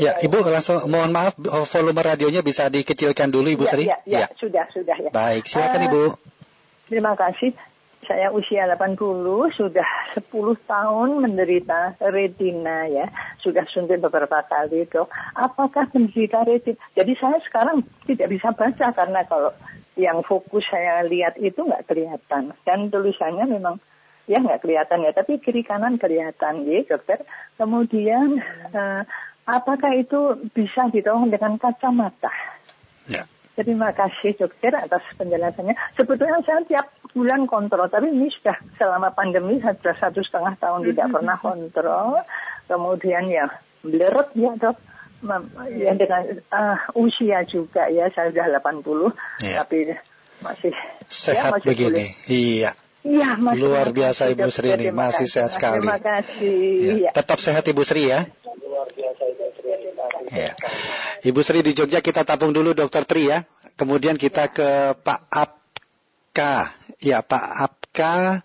Ya, 0.01 0.17
Ibu 0.17 0.41
langsung 0.49 0.81
mohon 0.89 1.13
maaf 1.13 1.37
volume 1.69 2.01
radionya 2.01 2.41
bisa 2.41 2.73
dikecilkan 2.73 3.29
dulu 3.29 3.53
Ibu 3.53 3.65
ya, 3.65 3.71
Sri. 3.71 3.85
ya, 3.85 3.97
ya, 4.07 4.27
sudah 4.41 4.65
sudah 4.73 4.97
ya. 4.97 5.11
Baik, 5.13 5.45
silakan 5.45 5.81
Eh, 5.85 5.89
Ibu. 5.93 6.03
Terima 6.89 7.13
kasih. 7.13 7.53
Saya 8.09 8.33
usia 8.33 8.65
80, 8.65 8.97
sudah 9.53 9.89
10 10.17 10.33
tahun 10.65 11.11
menderita 11.21 12.01
retina 12.09 12.89
ya. 12.89 13.13
Sudah 13.45 13.69
suntik 13.69 14.01
beberapa 14.01 14.41
kali 14.49 14.89
dok. 14.89 15.13
Apakah 15.37 15.93
menderita 15.93 16.41
retina? 16.49 16.81
Jadi 16.97 17.13
saya 17.21 17.37
sekarang 17.45 17.85
tidak 18.09 18.33
bisa 18.33 18.49
baca 18.57 18.97
karena 18.97 19.21
kalau 19.29 19.53
yang 20.01 20.25
fokus 20.25 20.65
saya 20.73 21.05
lihat 21.05 21.37
itu 21.37 21.61
nggak 21.61 21.85
kelihatan. 21.85 22.57
Dan 22.65 22.89
tulisannya 22.89 23.45
memang 23.45 23.77
ya 24.25 24.41
nggak 24.41 24.65
kelihatan 24.65 25.05
ya. 25.05 25.13
Tapi 25.13 25.37
kiri 25.45 25.61
kanan 25.61 26.01
kelihatan 26.01 26.65
ya 26.65 26.89
dokter. 26.89 27.29
Kemudian 27.61 28.41
eh, 28.73 29.05
apakah 29.45 29.93
itu 29.93 30.49
bisa 30.57 30.89
ditolong 30.89 31.29
dengan 31.29 31.61
kacamata? 31.61 32.33
Ya. 33.05 33.29
Terima 33.59 33.91
kasih 33.91 34.39
dokter 34.39 34.71
atas 34.71 35.03
penjelasannya. 35.19 35.75
Sebetulnya 35.99 36.39
saya 36.47 36.63
tiap 36.63 36.87
bulan 37.11 37.51
kontrol. 37.51 37.91
Tapi 37.91 38.07
ini 38.15 38.31
sudah 38.31 38.55
selama 38.79 39.11
pandemi 39.11 39.59
sudah 39.59 39.99
satu 39.99 40.23
setengah 40.23 40.55
tahun 40.63 40.87
tidak 40.95 41.11
pernah 41.11 41.35
kontrol. 41.43 42.23
Kemudian 42.71 43.27
ya 43.27 43.51
bleret 43.83 44.31
ya 44.39 44.55
dok. 44.55 44.79
Ya 45.75 45.99
dengan 45.99 46.23
uh, 46.55 46.79
usia 46.95 47.43
juga 47.43 47.91
ya 47.91 48.07
saya 48.15 48.31
sudah 48.31 48.63
80 48.63 49.11
Iya. 49.43 49.67
tapi 49.67 49.91
masih 50.39 50.71
Sehat 51.11 51.51
ya, 51.51 51.55
masih 51.59 51.67
begini. 51.67 51.91
boleh. 51.91 52.11
Iya. 52.31 52.71
Iya, 53.03 53.31
masih 53.43 53.59
Luar 53.67 53.89
biasa 53.91 54.31
Ibu. 54.31 54.47
Sri 54.55 54.69
ini, 54.75 54.95
masih 54.95 55.27
sehat 55.27 55.51
sekali. 55.51 55.83
Terima 55.83 55.99
kasih. 55.99 56.55
Ya. 56.79 56.93
Iya. 56.95 57.11
Tetap 57.19 57.39
sehat 57.43 57.67
Ibu 57.67 57.83
Sri 57.83 58.15
ya. 58.15 58.31
Ya. 60.29 60.53
Ibu 61.25 61.41
Sri 61.43 61.65
di 61.65 61.73
Jogja 61.73 62.05
kita 62.05 62.23
tabung 62.23 62.53
dulu 62.53 62.77
Dokter 62.77 63.03
Tri 63.09 63.31
ya. 63.31 63.45
Kemudian 63.79 64.19
kita 64.19 64.51
ke 64.51 64.95
Pak 64.99 65.21
Apka. 65.31 66.75
Ya 67.01 67.25
Pak 67.25 67.47
Apka. 67.65 68.43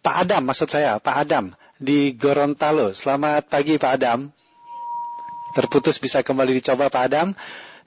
Pak 0.00 0.14
Adam 0.26 0.42
maksud 0.48 0.68
saya. 0.72 0.96
Pak 0.98 1.16
Adam 1.28 1.52
di 1.80 2.12
Gorontalo. 2.16 2.92
Selamat 2.92 3.48
pagi 3.48 3.80
Pak 3.80 3.92
Adam. 3.96 4.28
Terputus 5.56 5.98
bisa 5.98 6.22
kembali 6.22 6.62
dicoba 6.62 6.92
Pak 6.92 7.02
Adam 7.10 7.34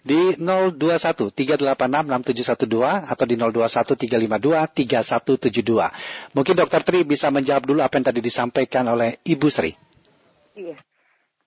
di 0.04 0.36
021 0.36 1.32
386 1.32 1.80
6712 1.80 3.08
atau 3.08 3.26
di 3.26 3.36
021 3.40 3.96
352 3.96 5.56
3172. 5.56 6.36
Mungkin 6.36 6.54
Dokter 6.60 6.82
Tri 6.84 7.08
bisa 7.08 7.32
menjawab 7.32 7.64
dulu 7.64 7.80
apa 7.80 7.96
yang 7.96 8.06
tadi 8.12 8.20
disampaikan 8.20 8.84
oleh 8.92 9.16
Ibu 9.24 9.48
Sri. 9.48 9.72
Iya. 10.60 10.76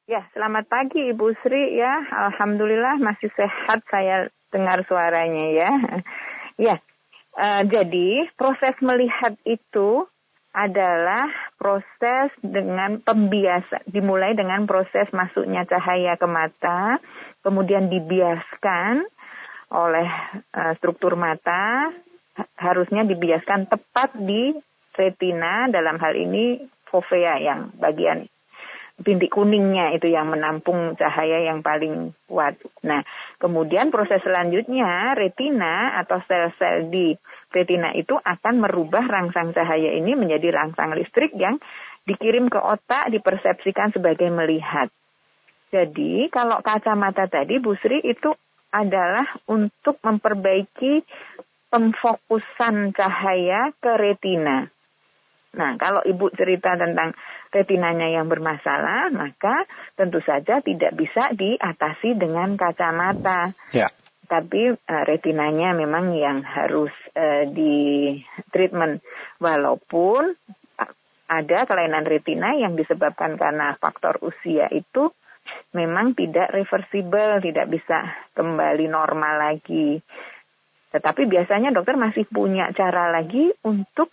Ya, 0.07 0.23
selamat 0.39 0.71
pagi 0.71 1.11
Ibu 1.11 1.35
Sri 1.43 1.83
ya. 1.83 1.99
Alhamdulillah 2.31 3.03
masih 3.03 3.27
sehat 3.35 3.83
saya 3.91 4.31
dengar 4.55 4.87
suaranya 4.87 5.47
ya. 5.51 5.71
Ya, 6.57 6.81
eh, 7.37 7.69
jadi 7.69 8.33
proses 8.33 8.73
melihat 8.81 9.37
itu 9.45 10.09
adalah 10.57 11.29
proses 11.61 12.33
dengan 12.41 12.97
pembiasa, 13.05 13.85
dimulai 13.85 14.33
dengan 14.33 14.65
proses 14.65 15.05
masuknya 15.13 15.69
cahaya 15.69 16.17
ke 16.17 16.25
mata, 16.25 16.97
kemudian 17.45 17.93
dibiaskan 17.93 19.05
oleh 19.69 20.09
eh, 20.57 20.73
struktur 20.81 21.13
mata, 21.13 21.93
ha- 22.41 22.51
harusnya 22.57 23.05
dibiaskan 23.05 23.69
tepat 23.69 24.17
di 24.17 24.57
retina 24.97 25.69
dalam 25.69 26.01
hal 26.01 26.17
ini 26.17 26.57
fovea 26.89 27.37
yang 27.37 27.69
bagian 27.77 28.25
bintik 28.97 29.29
kuningnya 29.29 29.93
itu 29.93 30.09
yang 30.09 30.33
menampung 30.33 30.97
cahaya 30.97 31.45
yang 31.45 31.61
paling 31.61 32.17
kuat. 32.25 32.57
Nah, 32.81 33.05
kemudian 33.37 33.93
proses 33.93 34.25
selanjutnya 34.25 35.13
retina 35.13 36.01
atau 36.01 36.25
sel-sel 36.25 36.89
di 36.89 37.13
retina 37.53 37.93
itu 37.93 38.17
akan 38.17 38.65
merubah 38.65 39.05
rangsang 39.05 39.53
cahaya 39.53 39.93
ini 39.93 40.17
menjadi 40.17 40.49
rangsang 40.49 40.97
listrik 40.97 41.37
yang 41.37 41.61
dikirim 42.09 42.49
ke 42.49 42.57
otak 42.57 43.13
dipersepsikan 43.13 43.93
sebagai 43.93 44.33
melihat. 44.33 44.89
Jadi, 45.69 46.33
kalau 46.33 46.65
kacamata 46.65 47.29
tadi 47.29 47.61
Bu 47.61 47.77
Sri 47.77 48.01
itu 48.01 48.33
adalah 48.73 49.27
untuk 49.45 50.01
memperbaiki 50.01 51.05
pemfokusan 51.69 52.97
cahaya 52.97 53.75
ke 53.77 53.93
retina. 53.99 54.71
Nah, 55.57 55.73
kalau 55.81 56.05
Ibu 56.05 56.37
cerita 56.37 56.77
tentang 56.77 57.17
retinanya 57.57 58.13
yang 58.13 58.29
bermasalah, 58.29 59.09
maka 59.09 59.65
tentu 59.97 60.21
saja 60.21 60.61
tidak 60.61 60.93
bisa 60.93 61.33
diatasi 61.33 62.13
dengan 62.21 62.61
kacamata. 62.61 63.57
Ya. 63.73 63.89
Tapi 64.27 64.77
eh, 64.77 65.05
retinanya 65.09 65.73
memang 65.73 66.13
yang 66.13 66.45
harus 66.45 66.93
eh, 67.17 67.49
di 67.49 67.75
treatment. 68.53 69.01
Walaupun 69.41 70.37
ada 71.27 71.67
kelainan 71.67 72.07
retina 72.07 72.55
yang 72.55 72.79
disebabkan 72.79 73.35
karena 73.35 73.75
faktor 73.83 74.23
usia 74.23 74.71
itu 74.71 75.11
memang 75.75 76.15
tidak 76.15 76.55
reversible, 76.55 77.43
tidak 77.43 77.67
bisa 77.71 77.99
kembali 78.35 78.87
normal 78.91 79.35
lagi. 79.51 80.03
Tetapi 80.91 81.27
biasanya 81.27 81.75
dokter 81.75 81.99
masih 81.99 82.25
punya 82.31 82.71
cara 82.73 83.11
lagi 83.11 83.51
untuk 83.67 84.11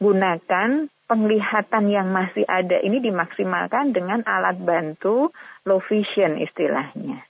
menggunakan 0.00 0.92
penglihatan 1.06 1.84
yang 1.88 2.10
masih 2.10 2.42
ada 2.44 2.82
ini 2.82 2.98
dimaksimalkan 2.98 3.94
dengan 3.94 4.26
alat 4.26 4.58
bantu 4.58 5.30
low 5.62 5.80
vision 5.86 6.36
istilahnya. 6.42 7.22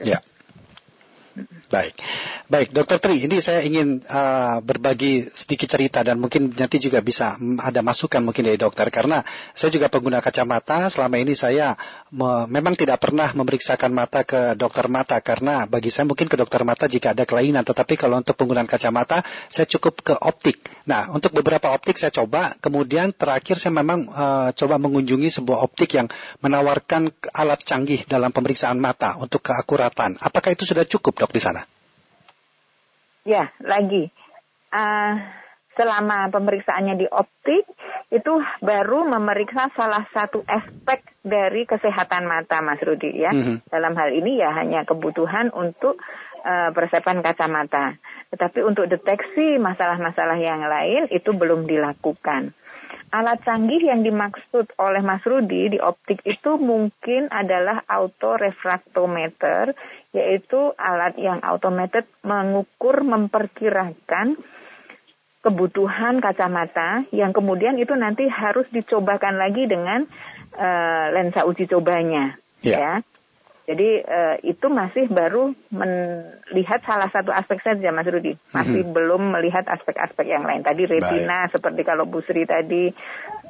Ya. 0.00 0.20
Baik, 1.72 1.96
baik, 2.52 2.68
Dokter 2.76 3.00
Tri. 3.00 3.24
Ini 3.24 3.40
saya 3.40 3.64
ingin 3.64 4.04
uh, 4.04 4.60
berbagi 4.60 5.24
sedikit 5.32 5.72
cerita 5.72 6.04
dan 6.04 6.20
mungkin 6.20 6.52
nanti 6.52 6.76
juga 6.76 7.00
bisa 7.00 7.40
ada 7.40 7.80
masukan 7.80 8.20
mungkin 8.20 8.44
dari 8.44 8.60
dokter 8.60 8.92
karena 8.92 9.24
saya 9.56 9.72
juga 9.72 9.88
pengguna 9.88 10.20
kacamata. 10.20 10.92
Selama 10.92 11.16
ini 11.16 11.32
saya 11.32 11.72
me- 12.12 12.44
memang 12.52 12.76
tidak 12.76 13.00
pernah 13.00 13.32
memeriksakan 13.32 13.88
mata 13.88 14.20
ke 14.28 14.52
dokter 14.60 14.84
mata 14.92 15.16
karena 15.24 15.64
bagi 15.64 15.88
saya 15.88 16.04
mungkin 16.04 16.28
ke 16.28 16.36
dokter 16.36 16.60
mata 16.68 16.84
jika 16.84 17.16
ada 17.16 17.24
kelainan. 17.24 17.64
Tetapi 17.64 17.96
kalau 17.96 18.20
untuk 18.20 18.36
penggunaan 18.36 18.68
kacamata 18.68 19.24
saya 19.48 19.64
cukup 19.64 20.04
ke 20.04 20.14
optik. 20.20 20.60
Nah, 20.84 21.08
untuk 21.16 21.32
beberapa 21.32 21.72
optik 21.72 21.96
saya 21.96 22.12
coba. 22.12 22.52
Kemudian 22.60 23.16
terakhir 23.16 23.56
saya 23.56 23.72
memang 23.72 24.12
uh, 24.12 24.52
coba 24.52 24.76
mengunjungi 24.76 25.32
sebuah 25.40 25.64
optik 25.64 25.96
yang 25.96 26.12
menawarkan 26.44 27.08
alat 27.32 27.64
canggih 27.64 28.04
dalam 28.04 28.28
pemeriksaan 28.28 28.76
mata 28.76 29.16
untuk 29.16 29.40
keakuratan. 29.40 30.20
Apakah 30.20 30.52
itu 30.52 30.68
sudah 30.68 30.84
cukup 30.84 31.21
dok 31.22 31.30
di 31.30 31.38
sana? 31.38 31.62
Ya, 33.22 33.54
lagi. 33.62 34.10
Ah, 34.74 35.14
selama 35.78 36.26
pemeriksaannya 36.34 36.98
di 36.98 37.06
optik, 37.06 37.62
itu 38.12 38.32
baru 38.60 39.08
memeriksa 39.08 39.72
salah 39.72 40.04
satu 40.12 40.42
aspek 40.44 41.00
dari 41.22 41.64
kesehatan 41.64 42.26
mata, 42.26 42.60
Mas 42.60 42.82
Rudi 42.82 43.14
ya. 43.14 43.30
Mhm. 43.30 43.70
Dalam 43.70 43.94
hal 43.94 44.10
ini 44.10 44.42
ya 44.42 44.50
hanya 44.52 44.82
kebutuhan 44.82 45.54
untuk 45.54 46.02
eh, 46.42 46.74
persiapan 46.74 47.22
kacamata. 47.22 47.94
Tetapi 48.34 48.66
untuk 48.66 48.90
deteksi 48.90 49.62
masalah-masalah 49.62 50.34
yang 50.42 50.66
lain 50.66 51.06
itu 51.14 51.30
belum 51.30 51.70
dilakukan. 51.70 52.50
Alat 53.12 53.44
canggih 53.44 53.78
yang 53.78 54.02
dimaksud 54.02 54.72
oleh 54.80 55.04
Mas 55.04 55.22
Rudi 55.22 55.70
di 55.70 55.78
optik 55.78 56.24
itu 56.24 56.56
mungkin 56.56 57.28
adalah 57.28 57.84
autorefraktometer, 57.84 59.76
yaitu 60.12 60.76
alat 60.76 61.16
yang 61.16 61.40
automated 61.40 62.04
mengukur, 62.20 63.00
memperkirakan 63.00 64.36
kebutuhan 65.42 66.22
kacamata 66.22 67.02
yang 67.10 67.34
kemudian 67.34 67.74
itu 67.80 67.96
nanti 67.98 68.28
harus 68.30 68.68
dicobakan 68.70 69.40
lagi 69.40 69.66
dengan 69.66 70.06
eh, 70.54 71.06
lensa 71.10 71.42
uji 71.48 71.66
cobanya, 71.66 72.38
Ya. 72.62 72.78
ya. 72.78 72.94
Jadi 73.62 73.90
eh, 74.02 74.36
itu 74.42 74.66
masih 74.70 75.06
baru 75.06 75.54
melihat 75.70 76.82
salah 76.82 77.06
satu 77.10 77.30
aspek 77.30 77.62
saja, 77.62 77.94
Mas 77.94 78.06
Rudi. 78.10 78.34
Masih 78.50 78.82
belum 78.86 79.38
melihat 79.38 79.62
aspek-aspek 79.70 80.26
yang 80.26 80.42
lain. 80.42 80.66
Tadi 80.66 80.82
retina, 80.86 81.46
seperti 81.46 81.86
kalau 81.86 82.06
Bu 82.10 82.22
Sri 82.26 82.42
tadi, 82.42 82.90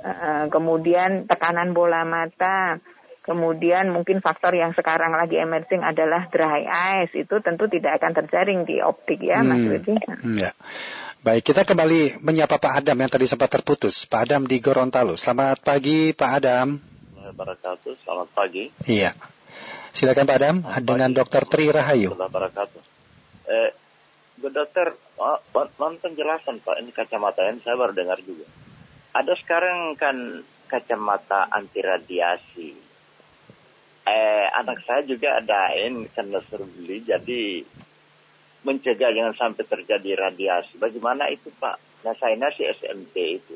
eh, 0.05 0.44
kemudian 0.53 1.25
tekanan 1.25 1.72
bola 1.72 2.05
mata, 2.05 2.77
kemudian 3.23 3.91
mungkin 3.95 4.19
faktor 4.19 4.53
yang 4.59 4.75
sekarang 4.75 5.15
lagi 5.15 5.39
emerging 5.39 5.83
adalah 5.87 6.27
dry 6.29 6.67
eyes. 6.67 7.11
Itu 7.15 7.39
tentu 7.39 7.71
tidak 7.71 8.03
akan 8.03 8.13
terjaring 8.19 8.61
di 8.67 8.83
optik 8.83 9.23
ya, 9.23 9.41
Mas 9.47 9.63
Hmm. 9.63 9.71
Rudi. 9.71 9.95
Hmm, 9.97 10.37
Ya. 10.37 10.51
Baik, 11.23 11.55
kita 11.55 11.63
kembali 11.63 12.19
menyapa 12.19 12.59
Pak 12.59 12.83
Adam 12.83 12.99
yang 12.99 13.07
tadi 13.07 13.31
sempat 13.31 13.47
terputus. 13.47 14.11
Pak 14.11 14.27
Adam 14.27 14.43
di 14.43 14.59
Gorontalo. 14.59 15.15
Selamat 15.15 15.63
pagi, 15.63 16.11
Pak 16.11 16.31
Adam. 16.43 16.83
Selamat 18.03 18.29
pagi. 18.35 18.75
Iya. 18.91 19.15
Silakan 19.95 20.27
Pak 20.27 20.37
Adam 20.43 20.57
dengan 20.83 21.15
Dr. 21.15 21.47
Tri 21.47 21.71
Rahayu. 21.71 22.19
Wabarakatuh. 22.19 22.83
Eh, 23.47 23.71
Bu 24.43 24.51
Dokter, 24.51 24.99
oh, 25.21 25.39
mohon 25.55 26.03
penjelasan 26.03 26.59
Pak. 26.59 26.83
Ini 26.83 26.91
kacamata 26.91 27.47
ini 27.47 27.63
saya 27.63 27.79
baru 27.79 27.95
dengar 27.95 28.19
juga. 28.19 28.49
Ada 29.15 29.39
sekarang 29.39 29.95
kan 29.95 30.43
kacamata 30.67 31.47
anti 31.53 31.79
radiasi. 31.85 32.73
Eh, 34.03 34.47
anak 34.51 34.83
saya 34.83 35.07
juga 35.07 35.38
adain 35.38 36.11
karena 36.11 36.43
suruh 36.51 36.67
beli, 36.67 37.07
jadi 37.07 37.62
mencegah 38.67 39.15
jangan 39.15 39.35
sampai 39.38 39.62
terjadi 39.62 40.27
radiasi. 40.27 40.75
Bagaimana 40.79 41.31
itu 41.31 41.55
Pak? 41.55 42.03
Nah 42.03 42.15
saya 42.19 42.35
si 42.51 42.67
SMP 42.67 43.38
itu. 43.38 43.55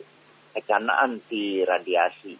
Kacana 0.55 1.03
anti 1.03 1.67
radiasi. 1.67 2.35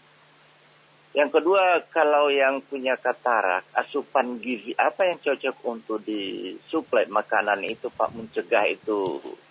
Yang 1.17 1.41
kedua, 1.41 1.81
kalau 1.89 2.29
yang 2.29 2.61
punya 2.61 3.01
katarak, 3.01 3.65
asupan 3.73 4.37
gizi 4.37 4.77
apa 4.77 5.09
yang 5.09 5.19
cocok 5.19 5.57
untuk 5.65 5.99
disuplai 6.05 7.09
makanan 7.09 7.65
itu 7.65 7.89
Pak 7.89 8.13
mencegah 8.13 8.69
itu 8.69 9.19
eh, 9.25 9.46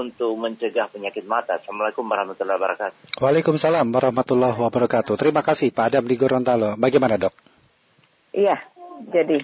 untuk 0.00 0.32
mencegah 0.40 0.88
penyakit 0.88 1.28
mata. 1.28 1.60
Assalamualaikum 1.60 2.06
warahmatullahi 2.06 2.56
wabarakatuh. 2.56 3.20
Waalaikumsalam 3.20 3.86
warahmatullahi 3.92 4.56
wabarakatuh. 4.56 5.14
Terima 5.20 5.44
kasih 5.44 5.74
Pak 5.74 5.92
Adam 5.92 6.04
di 6.08 6.16
Gorontalo. 6.16 6.80
Bagaimana 6.80 7.20
dok? 7.20 7.34
Iya, 8.32 8.56
jadi 9.12 9.38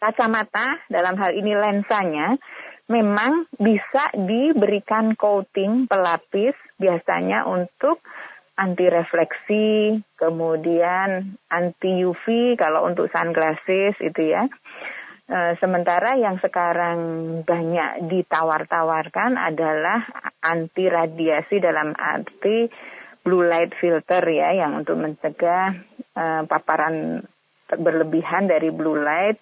kacamata 0.00 0.80
dalam 0.88 1.18
hal 1.20 1.36
ini 1.36 1.52
lensanya 1.52 2.38
memang 2.90 3.46
bisa 3.54 4.10
diberikan 4.16 5.14
coating 5.14 5.86
pelapis 5.86 6.56
biasanya 6.80 7.46
untuk 7.46 8.02
anti 8.60 8.86
refleksi, 8.92 9.96
kemudian 10.20 11.38
anti 11.48 12.04
UV 12.04 12.56
kalau 12.60 12.84
untuk 12.84 13.08
sunglasses 13.08 13.96
itu 14.02 14.22
ya. 14.36 14.44
E, 15.30 15.54
sementara 15.62 16.18
yang 16.18 16.42
sekarang 16.42 16.98
banyak 17.46 18.10
ditawar-tawarkan 18.10 19.38
adalah 19.38 20.02
anti 20.42 20.90
radiasi 20.90 21.62
dalam 21.62 21.94
arti 21.94 22.66
blue 23.22 23.46
light 23.46 23.70
filter 23.78 24.26
ya 24.26 24.50
yang 24.58 24.82
untuk 24.82 24.98
mencegah 24.98 25.78
e, 26.18 26.24
paparan 26.50 27.22
berlebihan 27.70 28.50
dari 28.50 28.74
blue 28.74 28.98
light 28.98 29.38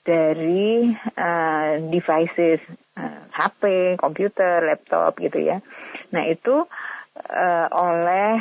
dari 0.00 0.88
uh, 0.96 1.70
devices 1.92 2.60
uh, 2.96 3.04
eh, 3.04 3.20
HP, 3.36 3.62
komputer, 4.00 4.64
laptop 4.64 5.20
gitu 5.20 5.38
ya. 5.38 5.60
Nah 6.16 6.24
itu 6.24 6.64
uh, 7.20 7.66
oleh 7.68 8.40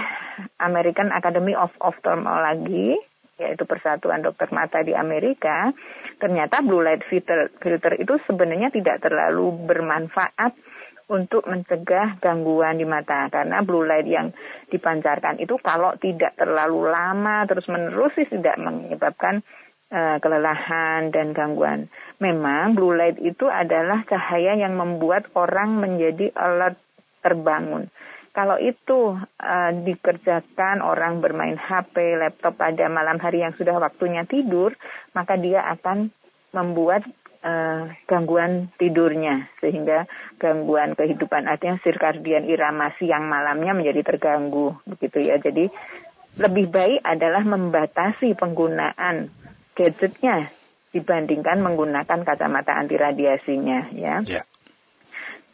American 0.63 1.11
Academy 1.11 1.51
of 1.55 1.75
Ophthalmology 1.83 2.95
yaitu 3.39 3.63
Persatuan 3.63 4.19
Dokter 4.19 4.51
Mata 4.51 4.83
di 4.83 4.91
Amerika, 4.91 5.71
ternyata 6.19 6.59
blue 6.59 6.83
light 6.83 7.01
filter, 7.07 7.49
filter 7.63 7.95
itu 7.95 8.19
sebenarnya 8.27 8.69
tidak 8.69 8.99
terlalu 8.99 9.55
bermanfaat 9.63 10.53
untuk 11.09 11.49
mencegah 11.49 12.21
gangguan 12.21 12.77
di 12.77 12.85
mata 12.85 13.33
karena 13.33 13.65
blue 13.65 13.81
light 13.81 14.05
yang 14.05 14.29
dipancarkan 14.69 15.41
itu 15.41 15.57
kalau 15.57 15.97
tidak 15.97 16.37
terlalu 16.37 16.85
lama 16.85 17.49
terus 17.49 17.65
menerus 17.65 18.13
sih 18.13 18.29
tidak 18.29 18.61
menyebabkan 18.61 19.41
uh, 19.89 20.21
kelelahan 20.21 21.09
dan 21.09 21.33
gangguan. 21.33 21.89
Memang 22.21 22.77
blue 22.77 22.93
light 22.93 23.17
itu 23.17 23.49
adalah 23.49 24.05
cahaya 24.05 24.53
yang 24.53 24.77
membuat 24.77 25.33
orang 25.33 25.81
menjadi 25.81 26.29
alert 26.37 26.77
terbangun. 27.25 27.89
Kalau 28.39 28.55
itu 28.55 29.19
uh, 29.19 29.71
dikerjakan 29.83 30.79
orang 30.79 31.19
bermain 31.19 31.59
HP, 31.59 32.15
laptop 32.15 32.55
pada 32.55 32.87
malam 32.87 33.19
hari 33.19 33.43
yang 33.43 33.51
sudah 33.59 33.75
waktunya 33.83 34.23
tidur, 34.23 34.79
maka 35.11 35.35
dia 35.35 35.59
akan 35.67 36.07
membuat 36.55 37.03
uh, 37.43 37.91
gangguan 38.07 38.71
tidurnya 38.79 39.51
sehingga 39.59 40.07
gangguan 40.39 40.95
kehidupan 40.95 41.51
artinya 41.51 41.83
sirkadian 41.83 42.47
irama 42.47 42.95
siang 42.95 43.27
malamnya 43.27 43.75
menjadi 43.75 44.07
terganggu 44.07 44.71
begitu 44.87 45.19
ya. 45.19 45.35
Jadi 45.43 45.67
lebih 46.39 46.71
baik 46.71 47.03
adalah 47.03 47.43
membatasi 47.43 48.39
penggunaan 48.39 49.35
gadgetnya 49.75 50.47
dibandingkan 50.95 51.59
menggunakan 51.59 52.23
kacamata 52.23 52.71
anti 52.71 52.95
radiasinya 52.95 53.91
ya. 53.91 54.23
ya. 54.23 54.47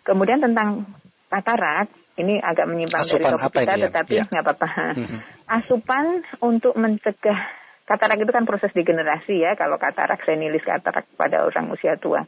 Kemudian 0.06 0.38
tentang 0.38 0.86
katarak 1.34 2.05
ini 2.16 2.40
agak 2.40 2.66
menyimpang 2.72 3.04
dari 3.04 3.24
topik 3.28 3.66
kita 3.68 3.76
ya? 3.76 3.86
tetapi 3.92 4.14
nggak 4.32 4.44
ya. 4.44 4.44
apa-apa. 4.44 4.68
Mm-hmm. 4.96 5.20
Asupan 5.62 6.06
untuk 6.42 6.74
mencegah 6.80 7.40
katarak 7.86 8.18
itu 8.18 8.32
kan 8.34 8.50
proses 8.50 8.74
degenerasi 8.74 9.46
ya 9.46 9.54
kalau 9.54 9.78
katarak 9.78 10.24
senilis 10.26 10.66
katarak 10.66 11.06
pada 11.20 11.46
orang 11.46 11.70
usia 11.70 12.00
tua. 12.00 12.26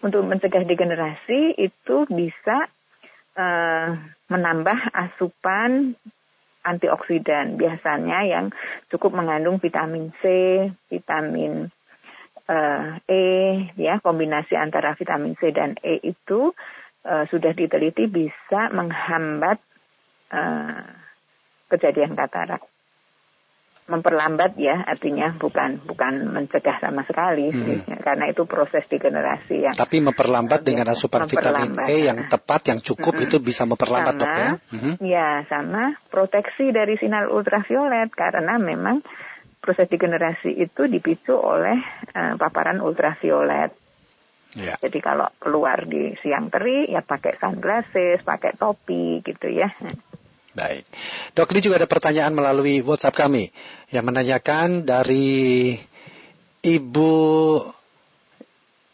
Untuk 0.00 0.24
mencegah 0.24 0.64
degenerasi 0.64 1.58
itu 1.58 1.96
bisa 2.08 2.68
uh, 3.36 3.88
menambah 4.30 4.78
asupan 4.94 5.98
antioksidan 6.66 7.54
biasanya 7.54 8.26
yang 8.26 8.46
cukup 8.90 9.14
mengandung 9.14 9.62
vitamin 9.62 10.10
C, 10.18 10.24
vitamin 10.90 11.70
uh, 12.50 12.98
E, 13.06 13.22
ya 13.78 14.02
kombinasi 14.02 14.58
antara 14.58 14.98
vitamin 14.98 15.38
C 15.38 15.54
dan 15.54 15.78
E 15.82 16.02
itu 16.02 16.50
uh, 17.06 17.24
sudah 17.30 17.54
diteliti 17.54 18.10
bisa 18.10 18.68
menghambat 18.74 19.62
uh, 20.34 20.82
kejadian 21.70 22.18
katarak. 22.18 22.66
Memperlambat 23.86 24.58
ya 24.58 24.82
artinya 24.82 25.38
bukan 25.38 25.78
bukan 25.86 26.34
mencegah 26.34 26.82
sama 26.82 27.06
sekali 27.06 27.54
hmm. 27.54 28.02
karena 28.02 28.34
itu 28.34 28.42
proses 28.42 28.82
degenerasi 28.90 29.62
yang 29.62 29.78
tapi 29.78 30.02
memperlambat 30.02 30.66
dengan 30.66 30.90
asupan 30.90 31.30
vitamin 31.30 31.78
E 31.86 32.02
yang 32.02 32.26
tepat 32.26 32.74
yang 32.74 32.82
cukup 32.82 33.14
hmm. 33.14 33.24
itu 33.30 33.38
bisa 33.38 33.62
memperlambat 33.62 34.18
sama, 34.18 34.22
dok 34.26 34.34
ya? 34.34 34.50
Hmm. 34.74 34.94
ya 34.98 35.28
sama. 35.46 35.94
Proteksi 36.10 36.74
dari 36.74 36.98
sinar 36.98 37.30
ultraviolet 37.30 38.10
karena 38.10 38.58
memang 38.58 39.06
proses 39.62 39.86
degenerasi 39.86 40.50
itu 40.50 40.82
dipicu 40.90 41.38
oleh 41.38 41.78
uh, 42.10 42.34
paparan 42.42 42.82
ultraviolet 42.82 43.85
Ya. 44.56 44.80
Jadi 44.80 45.04
kalau 45.04 45.28
keluar 45.36 45.84
di 45.84 46.16
siang 46.24 46.48
terik 46.48 46.88
ya 46.88 47.04
pakai 47.04 47.36
sunglasses, 47.36 48.24
pakai 48.24 48.56
topi 48.56 49.20
gitu 49.20 49.52
ya. 49.52 49.68
Baik. 50.56 50.88
Dok, 51.36 51.52
ini 51.52 51.60
juga 51.60 51.84
ada 51.84 51.88
pertanyaan 51.88 52.32
melalui 52.32 52.80
WhatsApp 52.80 53.28
kami 53.28 53.52
yang 53.92 54.08
menanyakan 54.08 54.88
dari 54.88 55.76
Ibu 56.64 57.12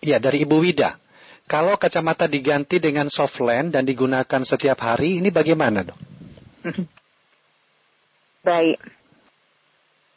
ya 0.03 0.19
dari 0.19 0.43
Ibu 0.43 0.57
Wida. 0.59 0.99
Kalau 1.47 1.79
kacamata 1.79 2.27
diganti 2.27 2.83
dengan 2.83 3.07
soft 3.07 3.39
lens 3.39 3.71
dan 3.71 3.87
digunakan 3.87 4.43
setiap 4.43 4.83
hari, 4.83 5.23
ini 5.23 5.31
bagaimana, 5.31 5.87
Dok? 5.87 5.99
Baik. 8.47 8.79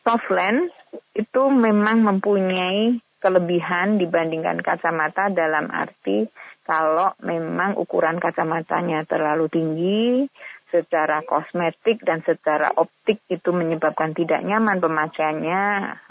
Soft 0.02 0.30
lens 0.34 0.74
itu 1.14 1.42
memang 1.54 2.02
mempunyai 2.02 3.05
kelebihan 3.26 3.98
dibandingkan 3.98 4.62
kacamata 4.62 5.34
dalam 5.34 5.74
arti 5.74 6.30
kalau 6.66 7.18
memang 7.26 7.78
ukuran 7.78 8.22
kacamatanya 8.22 9.06
terlalu 9.10 9.50
tinggi, 9.50 10.26
secara 10.74 11.22
kosmetik 11.22 12.02
dan 12.02 12.26
secara 12.26 12.74
optik 12.76 13.22
itu 13.30 13.50
menyebabkan 13.54 14.18
tidak 14.18 14.42
nyaman 14.42 14.82
pemakaiannya, 14.82 15.62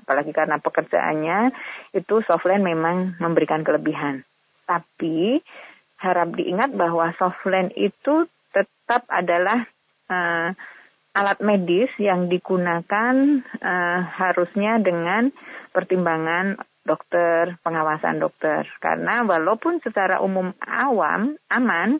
apalagi 0.06 0.30
karena 0.30 0.56
pekerjaannya, 0.62 1.38
itu 1.92 2.22
softland 2.24 2.62
memang 2.62 3.18
memberikan 3.18 3.66
kelebihan. 3.66 4.22
Tapi 4.64 5.42
harap 6.00 6.32
diingat 6.38 6.70
bahwa 6.72 7.10
softland 7.18 7.74
itu 7.74 8.30
tetap 8.54 9.04
adalah 9.10 9.66
uh, 10.08 10.54
alat 11.14 11.38
medis 11.42 11.90
yang 11.98 12.30
digunakan 12.30 13.42
uh, 13.58 14.00
harusnya 14.18 14.78
dengan 14.78 15.30
pertimbangan 15.74 16.58
dokter, 16.84 17.56
pengawasan 17.64 18.20
dokter. 18.20 18.68
Karena 18.78 19.24
walaupun 19.24 19.80
secara 19.80 20.20
umum 20.20 20.52
awam, 20.60 21.34
aman, 21.48 21.98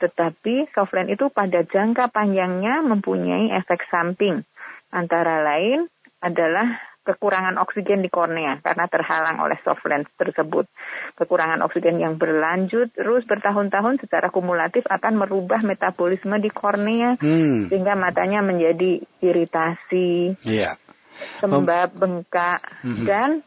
tetapi 0.00 0.72
softland 0.74 1.12
itu 1.12 1.30
pada 1.30 1.62
jangka 1.62 2.10
panjangnya 2.10 2.82
mempunyai 2.82 3.54
efek 3.54 3.86
samping. 3.92 4.42
Antara 4.90 5.44
lain 5.46 5.86
adalah 6.18 6.92
kekurangan 7.02 7.58
oksigen 7.58 7.98
di 7.98 8.06
kornea 8.06 8.62
karena 8.62 8.86
terhalang 8.86 9.42
oleh 9.42 9.58
soft 9.66 9.82
lens 9.90 10.06
tersebut. 10.14 10.70
Kekurangan 11.18 11.62
oksigen 11.66 11.98
yang 11.98 12.14
berlanjut 12.14 12.94
terus 12.94 13.26
bertahun-tahun 13.26 14.02
secara 14.06 14.30
kumulatif 14.30 14.86
akan 14.86 15.18
merubah 15.18 15.60
metabolisme 15.66 16.38
di 16.38 16.50
kornea 16.50 17.18
hmm. 17.18 17.70
sehingga 17.70 17.98
matanya 17.98 18.40
menjadi 18.42 19.02
iritasi, 19.18 20.38
yeah. 20.46 20.78
sembab, 21.42 21.98
bengkak, 21.98 22.62
hmm. 22.86 23.02
dan 23.02 23.42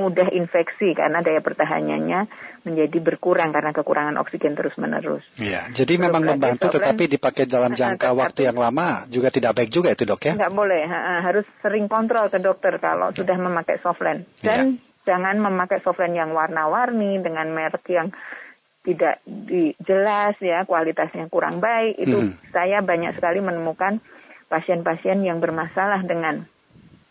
mudah 0.00 0.32
infeksi 0.32 0.96
karena 0.96 1.20
daya 1.20 1.44
pertahanannya 1.44 2.26
menjadi 2.64 2.98
berkurang 3.00 3.52
karena 3.52 3.76
kekurangan 3.76 4.16
oksigen 4.20 4.56
terus-menerus. 4.56 5.24
Iya, 5.36 5.68
jadi 5.72 6.00
memang 6.00 6.24
membantu 6.24 6.72
tetapi 6.72 7.08
dipakai 7.08 7.44
dalam 7.44 7.76
jangka 7.76 8.16
waktu 8.16 8.48
yang 8.48 8.56
lama 8.56 9.04
juga 9.12 9.28
tidak 9.28 9.60
baik 9.60 9.70
juga 9.72 9.92
itu 9.92 10.08
dok 10.08 10.20
ya? 10.24 10.34
Tidak 10.36 10.56
boleh, 10.56 10.88
harus 11.24 11.44
sering 11.60 11.88
kontrol 11.88 12.32
ke 12.32 12.40
dokter 12.40 12.80
kalau 12.80 13.12
sudah 13.12 13.36
memakai 13.36 13.80
softland. 13.84 14.24
Dan 14.40 14.80
ya. 14.80 15.14
jangan 15.14 15.36
memakai 15.40 15.84
softland 15.84 16.16
yang 16.16 16.32
warna-warni 16.32 17.20
dengan 17.20 17.52
merek 17.52 17.84
yang 17.92 18.08
tidak 18.80 19.20
jelas 19.84 20.36
ya, 20.40 20.64
kualitasnya 20.64 21.28
kurang 21.28 21.60
baik. 21.60 22.00
Itu 22.00 22.16
hmm. 22.16 22.52
saya 22.52 22.80
banyak 22.80 23.16
sekali 23.16 23.44
menemukan 23.44 24.00
pasien-pasien 24.48 25.20
yang 25.24 25.38
bermasalah 25.38 26.04
dengan 26.04 26.48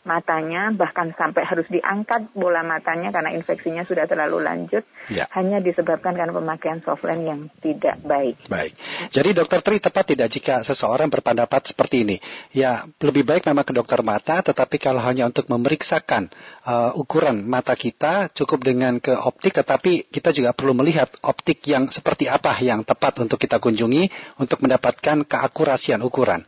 matanya 0.08 0.72
bahkan 0.72 1.12
sampai 1.12 1.44
harus 1.44 1.68
diangkat 1.68 2.32
bola 2.32 2.64
matanya 2.64 3.12
karena 3.12 3.36
infeksinya 3.36 3.84
sudah 3.84 4.08
terlalu 4.08 4.40
lanjut 4.40 4.88
ya. 5.12 5.28
hanya 5.36 5.60
disebabkan 5.60 6.16
karena 6.16 6.32
pemakaian 6.32 6.80
softland 6.80 7.28
yang 7.28 7.42
tidak 7.60 8.00
baik. 8.08 8.40
Baik. 8.48 8.80
Jadi 9.12 9.30
dokter 9.36 9.60
Tri 9.60 9.84
tepat 9.84 10.16
tidak 10.16 10.32
jika 10.32 10.64
seseorang 10.64 11.12
berpendapat 11.12 11.76
seperti 11.76 12.08
ini? 12.08 12.18
Ya, 12.56 12.88
lebih 13.04 13.28
baik 13.28 13.44
memang 13.52 13.68
ke 13.68 13.76
dokter 13.76 14.00
mata 14.00 14.40
tetapi 14.40 14.80
kalau 14.80 15.04
hanya 15.04 15.28
untuk 15.28 15.52
memeriksakan 15.52 16.32
uh, 16.64 16.96
ukuran 16.96 17.44
mata 17.44 17.76
kita 17.76 18.32
cukup 18.32 18.64
dengan 18.64 19.04
ke 19.04 19.12
optik 19.12 19.60
tetapi 19.60 20.08
kita 20.08 20.32
juga 20.32 20.56
perlu 20.56 20.80
melihat 20.80 21.12
optik 21.28 21.60
yang 21.68 21.92
seperti 21.92 22.32
apa 22.32 22.56
yang 22.64 22.88
tepat 22.88 23.20
untuk 23.20 23.36
kita 23.36 23.60
kunjungi 23.60 24.08
untuk 24.40 24.64
mendapatkan 24.64 25.28
keakurasian 25.28 26.00
ukuran. 26.08 26.48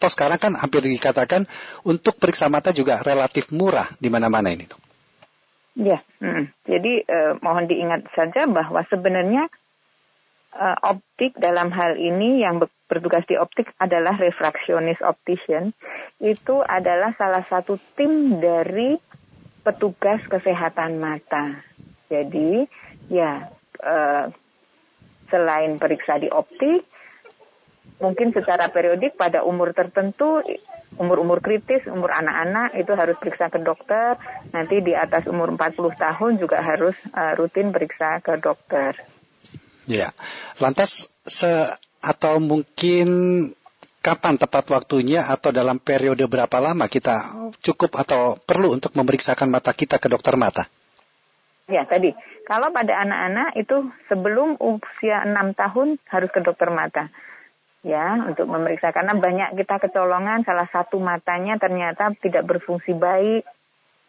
Toh 0.00 0.08
sekarang 0.08 0.40
kan 0.40 0.52
hampir 0.56 0.80
dikatakan 0.80 1.44
untuk 1.84 2.16
periksa 2.16 2.48
mata 2.48 2.72
juga 2.72 3.04
relatif 3.04 3.52
murah 3.52 3.92
di 4.00 4.08
mana-mana 4.08 4.48
ini. 4.48 4.64
Ya, 5.76 6.02
hmm. 6.18 6.50
jadi 6.66 6.92
eh, 7.04 7.32
mohon 7.44 7.68
diingat 7.68 8.08
saja 8.16 8.48
bahwa 8.48 8.82
sebenarnya 8.90 9.46
uh, 10.54 10.76
optik 10.82 11.38
dalam 11.38 11.70
hal 11.70 11.94
ini 11.98 12.42
yang 12.42 12.58
bertugas 12.90 13.22
di 13.30 13.38
optik 13.38 13.70
adalah 13.78 14.18
refraksionis 14.18 14.98
optician 15.02 15.70
itu 16.18 16.58
adalah 16.66 17.14
salah 17.14 17.46
satu 17.46 17.78
tim 17.94 18.42
dari 18.42 18.98
petugas 19.62 20.20
kesehatan 20.26 20.98
mata. 20.98 21.62
Jadi 22.10 22.66
ya 23.12 23.46
uh, 23.82 24.24
selain 25.30 25.78
periksa 25.78 26.18
di 26.18 26.26
optik, 26.26 26.82
mungkin 28.00 28.32
secara 28.32 28.72
periodik 28.72 29.14
pada 29.14 29.44
umur 29.44 29.76
tertentu, 29.76 30.40
umur-umur 30.96 31.44
kritis, 31.44 31.84
umur 31.86 32.10
anak-anak 32.10 32.74
itu 32.80 32.92
harus 32.96 33.16
periksa 33.20 33.52
ke 33.52 33.60
dokter. 33.60 34.16
Nanti 34.50 34.80
di 34.80 34.96
atas 34.96 35.28
umur 35.28 35.52
40 35.54 35.94
tahun 35.94 36.32
juga 36.40 36.64
harus 36.64 36.96
uh, 37.14 37.36
rutin 37.36 37.70
periksa 37.70 38.24
ke 38.24 38.40
dokter. 38.40 38.96
Ya, 39.86 40.16
lantas 40.58 41.06
se 41.28 41.68
atau 42.00 42.40
mungkin 42.40 43.08
kapan 44.00 44.40
tepat 44.40 44.64
waktunya 44.72 45.28
atau 45.28 45.52
dalam 45.52 45.76
periode 45.76 46.24
berapa 46.24 46.56
lama 46.56 46.88
kita 46.88 47.36
cukup 47.60 48.00
atau 48.00 48.40
perlu 48.40 48.72
untuk 48.72 48.96
memeriksakan 48.96 49.52
mata 49.52 49.76
kita 49.76 50.00
ke 50.00 50.08
dokter 50.08 50.34
mata? 50.40 50.64
Ya, 51.70 51.86
tadi. 51.86 52.10
Kalau 52.50 52.74
pada 52.74 52.98
anak-anak 53.06 53.62
itu 53.62 53.86
sebelum 54.10 54.58
usia 54.58 55.22
6 55.22 55.54
tahun 55.54 55.88
harus 56.10 56.30
ke 56.34 56.42
dokter 56.42 56.66
mata. 56.66 57.06
Ya, 57.80 58.12
untuk 58.28 58.44
memeriksa. 58.44 58.92
Karena 58.92 59.16
banyak 59.16 59.56
kita 59.56 59.80
kecolongan, 59.80 60.44
salah 60.44 60.68
satu 60.68 61.00
matanya 61.00 61.56
ternyata 61.56 62.12
tidak 62.20 62.44
berfungsi 62.44 62.92
baik 62.92 63.48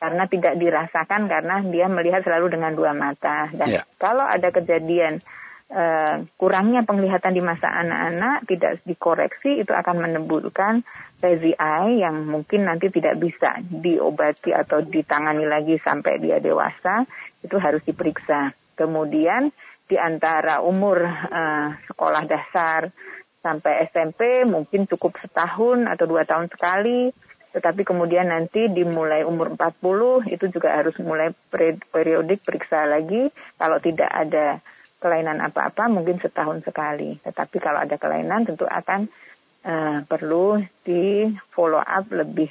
karena 0.02 0.26
tidak 0.28 0.58
dirasakan 0.58 1.30
karena 1.30 1.62
dia 1.70 1.86
melihat 1.88 2.26
selalu 2.26 2.58
dengan 2.58 2.74
dua 2.76 2.92
mata. 2.92 3.48
Dan 3.54 3.80
ya. 3.80 3.82
kalau 3.96 4.28
ada 4.28 4.52
kejadian 4.52 5.24
Uh, 5.72 6.28
kurangnya 6.36 6.84
penglihatan 6.84 7.32
di 7.32 7.40
masa 7.40 7.72
anak-anak 7.72 8.44
tidak 8.44 8.84
dikoreksi 8.84 9.64
itu 9.64 9.72
akan 9.72 10.04
menimbulkan 10.04 10.84
lazy 11.24 11.56
eye 11.56 12.04
yang 12.04 12.28
mungkin 12.28 12.68
nanti 12.68 12.92
tidak 12.92 13.16
bisa 13.16 13.56
diobati 13.72 14.52
atau 14.52 14.84
ditangani 14.84 15.48
lagi 15.48 15.80
sampai 15.80 16.20
dia 16.20 16.44
dewasa 16.44 17.08
itu 17.40 17.56
harus 17.56 17.80
diperiksa. 17.88 18.52
Kemudian 18.76 19.48
di 19.88 19.96
antara 19.96 20.60
umur 20.60 21.08
uh, 21.08 21.68
sekolah 21.88 22.28
dasar 22.28 22.92
sampai 23.42 23.90
SMP 23.90 24.46
mungkin 24.46 24.86
cukup 24.86 25.18
setahun 25.18 25.90
atau 25.90 26.06
dua 26.06 26.24
tahun 26.26 26.50
sekali 26.54 27.10
tetapi 27.52 27.84
kemudian 27.84 28.32
nanti 28.32 28.72
dimulai 28.72 29.28
umur 29.28 29.60
40 29.60 30.32
itu 30.32 30.46
juga 30.56 30.72
harus 30.72 30.96
mulai 31.04 31.36
periodik 31.92 32.48
periksa 32.48 32.88
lagi 32.88 33.28
kalau 33.60 33.78
tidak 33.84 34.08
ada 34.08 34.64
kelainan 35.04 35.44
apa-apa 35.44 35.92
mungkin 35.92 36.24
setahun 36.24 36.64
sekali. 36.64 37.20
Tetapi 37.20 37.58
kalau 37.60 37.84
ada 37.84 38.00
kelainan 38.00 38.48
tentu 38.48 38.64
akan 38.64 39.12
uh, 39.68 40.00
perlu 40.08 40.64
di 40.88 41.28
follow 41.52 41.84
up 41.84 42.08
lebih 42.08 42.48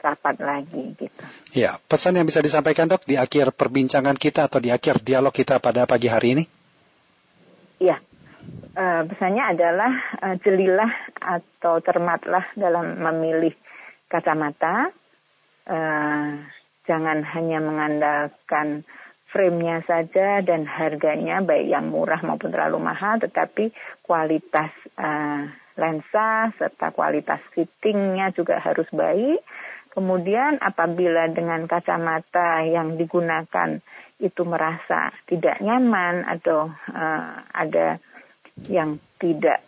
rapat 0.00 0.40
lagi 0.40 0.96
gitu. 0.96 1.20
Ya, 1.52 1.76
pesan 1.84 2.16
yang 2.16 2.24
bisa 2.24 2.40
disampaikan 2.40 2.88
dok 2.88 3.04
di 3.04 3.20
akhir 3.20 3.52
perbincangan 3.56 4.16
kita 4.16 4.48
atau 4.48 4.60
di 4.60 4.72
akhir 4.72 5.04
dialog 5.04 5.32
kita 5.32 5.60
pada 5.60 5.84
pagi 5.84 6.08
hari 6.08 6.40
ini? 6.40 6.44
Ya, 7.80 8.00
uh, 8.76 9.02
pesannya 9.06 9.44
adalah 9.54 9.92
uh, 10.20 10.36
jelilah 10.42 10.92
atau 11.20 11.80
cermatlah 11.80 12.44
dalam 12.58 12.98
memilih 12.98 13.54
kacamata. 14.10 14.90
Uh, 15.64 16.44
jangan 16.84 17.24
hanya 17.24 17.58
mengandalkan 17.64 18.84
frame-nya 19.32 19.82
saja 19.88 20.44
dan 20.44 20.68
harganya 20.68 21.42
baik 21.42 21.66
yang 21.66 21.90
murah 21.90 22.20
maupun 22.22 22.54
terlalu 22.54 22.78
mahal, 22.78 23.18
tetapi 23.18 23.74
kualitas 24.04 24.70
uh, 24.94 25.48
lensa 25.74 26.54
serta 26.54 26.94
kualitas 26.94 27.42
fittingnya 27.50 28.30
juga 28.30 28.62
harus 28.62 28.86
baik. 28.94 29.42
Kemudian 29.94 30.58
apabila 30.58 31.30
dengan 31.30 31.70
kacamata 31.70 32.66
yang 32.66 32.98
digunakan 32.98 33.78
itu 34.18 34.42
merasa 34.42 35.14
tidak 35.26 35.58
nyaman 35.62 36.26
atau 36.26 36.70
uh, 36.70 37.42
ada 37.50 37.98
yang 38.70 39.02
tidak 39.18 39.62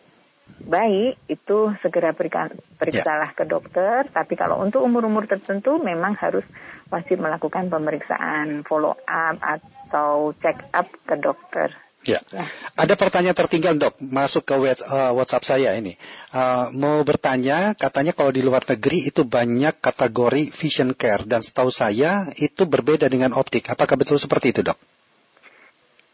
baik 0.62 1.18
itu 1.26 1.74
segera 1.82 2.14
berikan 2.14 2.54
periksalah 2.78 3.34
ya. 3.34 3.36
ke 3.36 3.44
dokter. 3.44 4.06
Tapi 4.10 4.34
kalau 4.38 4.62
untuk 4.62 4.82
umur-umur 4.86 5.26
tertentu 5.26 5.82
memang 5.82 6.14
harus 6.16 6.46
wajib 6.88 7.18
melakukan 7.18 7.66
pemeriksaan 7.66 8.62
follow 8.62 8.94
up 8.94 9.36
atau 9.42 10.32
check 10.38 10.58
up 10.70 10.86
ke 11.04 11.14
dokter. 11.18 11.74
Ya. 12.06 12.22
ya. 12.30 12.46
Ada 12.78 12.94
pertanyaan 12.94 13.34
tertinggal 13.34 13.74
dok, 13.82 13.98
masuk 13.98 14.46
ke 14.46 14.54
uh, 14.54 15.10
WhatsApp 15.18 15.42
saya 15.42 15.74
ini. 15.74 15.98
Uh, 16.30 16.70
mau 16.70 17.02
bertanya, 17.02 17.74
katanya 17.74 18.14
kalau 18.14 18.30
di 18.30 18.46
luar 18.46 18.62
negeri 18.62 19.10
itu 19.10 19.26
banyak 19.26 19.82
kategori 19.82 20.54
vision 20.54 20.94
care 20.94 21.26
dan 21.26 21.42
setahu 21.42 21.74
saya 21.74 22.30
itu 22.38 22.62
berbeda 22.62 23.10
dengan 23.10 23.34
optik. 23.34 23.66
Apakah 23.66 23.98
betul 23.98 24.22
seperti 24.22 24.54
itu 24.54 24.62
dok? 24.62 24.78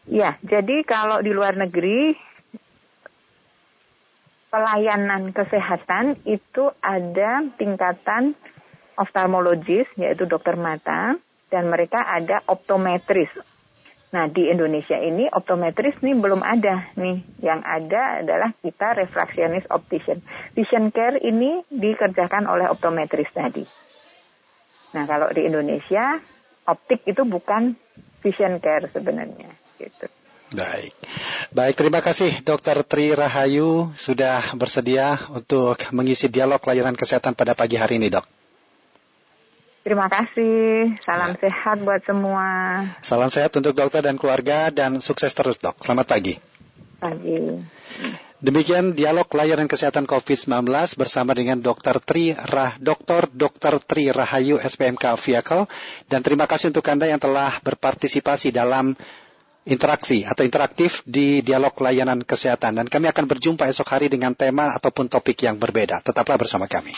Ya, 0.09 0.35
jadi 0.41 0.81
kalau 0.83 1.21
di 1.21 1.31
luar 1.31 1.55
negeri 1.55 2.17
pelayanan 4.53 5.33
kesehatan 5.33 6.21
itu 6.29 6.69
ada 6.77 7.41
tingkatan 7.57 8.37
oftalmologis 9.01 9.89
yaitu 9.97 10.29
dokter 10.29 10.53
mata 10.53 11.17
dan 11.49 11.73
mereka 11.73 11.97
ada 12.05 12.45
optometris. 12.45 13.33
Nah 14.13 14.29
di 14.29 14.45
Indonesia 14.45 14.93
ini 14.93 15.25
optometris 15.25 15.97
nih 16.05 16.13
belum 16.13 16.45
ada 16.45 16.93
nih. 16.93 17.41
Yang 17.41 17.61
ada 17.65 18.01
adalah 18.21 18.49
kita 18.61 18.93
refraksionis 18.93 19.65
optician. 19.73 20.21
Vision 20.53 20.93
care 20.93 21.17
ini 21.17 21.65
dikerjakan 21.73 22.45
oleh 22.45 22.69
optometris 22.69 23.33
tadi. 23.33 23.65
Nah 24.93 25.09
kalau 25.09 25.33
di 25.33 25.49
Indonesia 25.49 26.21
optik 26.69 27.01
itu 27.09 27.25
bukan 27.25 27.73
vision 28.21 28.61
care 28.61 28.85
sebenarnya 28.93 29.49
gitu. 29.81 30.05
Baik. 30.53 30.93
Baik, 31.49 31.73
terima 31.73 31.97
kasih 32.05 32.45
Dr. 32.45 32.85
Tri 32.85 33.09
Rahayu 33.09 33.89
sudah 33.97 34.53
bersedia 34.53 35.17
untuk 35.33 35.81
mengisi 35.89 36.29
dialog 36.29 36.61
layanan 36.61 36.93
kesehatan 36.93 37.33
pada 37.33 37.57
pagi 37.57 37.81
hari 37.81 37.97
ini, 37.97 38.13
Dok. 38.13 38.25
Terima 39.83 40.05
kasih. 40.07 40.93
Salam 41.01 41.35
ya. 41.35 41.49
sehat 41.49 41.81
buat 41.81 42.05
semua. 42.05 42.47
Salam 43.01 43.33
sehat 43.33 43.51
untuk 43.57 43.73
dokter 43.73 44.05
dan 44.05 44.15
keluarga 44.15 44.69
dan 44.69 45.01
sukses 45.01 45.33
terus, 45.33 45.57
Dok. 45.57 45.81
Selamat 45.81 46.05
pagi. 46.05 46.37
Pagi. 47.01 47.59
Demikian 48.43 48.91
dialog 48.91 49.25
layanan 49.31 49.71
kesehatan 49.71 50.03
COVID-19 50.03 50.67
bersama 50.99 51.31
dengan 51.31 51.63
Dr. 51.63 52.03
Tri 52.03 52.35
Rah, 52.35 52.75
Dr. 52.75 53.31
Dr. 53.31 53.79
Tri 53.79 54.11
Rahayu 54.11 54.59
SPMK 54.59 55.15
Vehicle 55.15 55.63
dan 56.11 56.19
terima 56.21 56.43
kasih 56.43 56.75
untuk 56.75 56.83
Anda 56.91 57.07
yang 57.07 57.23
telah 57.23 57.63
berpartisipasi 57.63 58.51
dalam 58.51 58.99
interaksi 59.63 60.27
atau 60.27 60.43
interaktif 60.43 61.03
di 61.07 61.39
dialog 61.39 61.71
layanan 61.79 62.19
kesehatan 62.23 62.83
dan 62.83 62.87
kami 62.87 63.07
akan 63.11 63.25
berjumpa 63.27 63.67
esok 63.71 63.87
hari 63.95 64.07
dengan 64.11 64.35
tema 64.35 64.75
ataupun 64.75 65.07
topik 65.07 65.39
yang 65.43 65.55
berbeda. 65.55 66.03
Tetaplah 66.03 66.35
bersama 66.35 66.67
kami. 66.67 66.91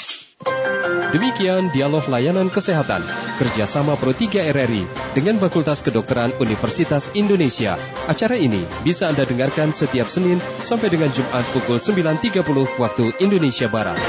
Demikian 1.16 1.72
dialog 1.72 2.04
layanan 2.12 2.52
kesehatan 2.52 3.00
kerjasama 3.40 3.96
Pro 3.96 4.12
3 4.12 4.52
RRI 4.52 4.84
dengan 5.16 5.40
Fakultas 5.40 5.80
Kedokteran 5.80 6.36
Universitas 6.44 7.08
Indonesia. 7.16 7.80
Acara 8.12 8.36
ini 8.36 8.68
bisa 8.84 9.08
Anda 9.08 9.24
dengarkan 9.24 9.72
setiap 9.72 10.12
Senin 10.12 10.44
sampai 10.60 10.92
dengan 10.92 11.08
Jumat 11.16 11.48
pukul 11.56 11.80
9.30 11.80 12.44
waktu 12.82 13.06
Indonesia 13.24 13.72
Barat. 13.72 14.00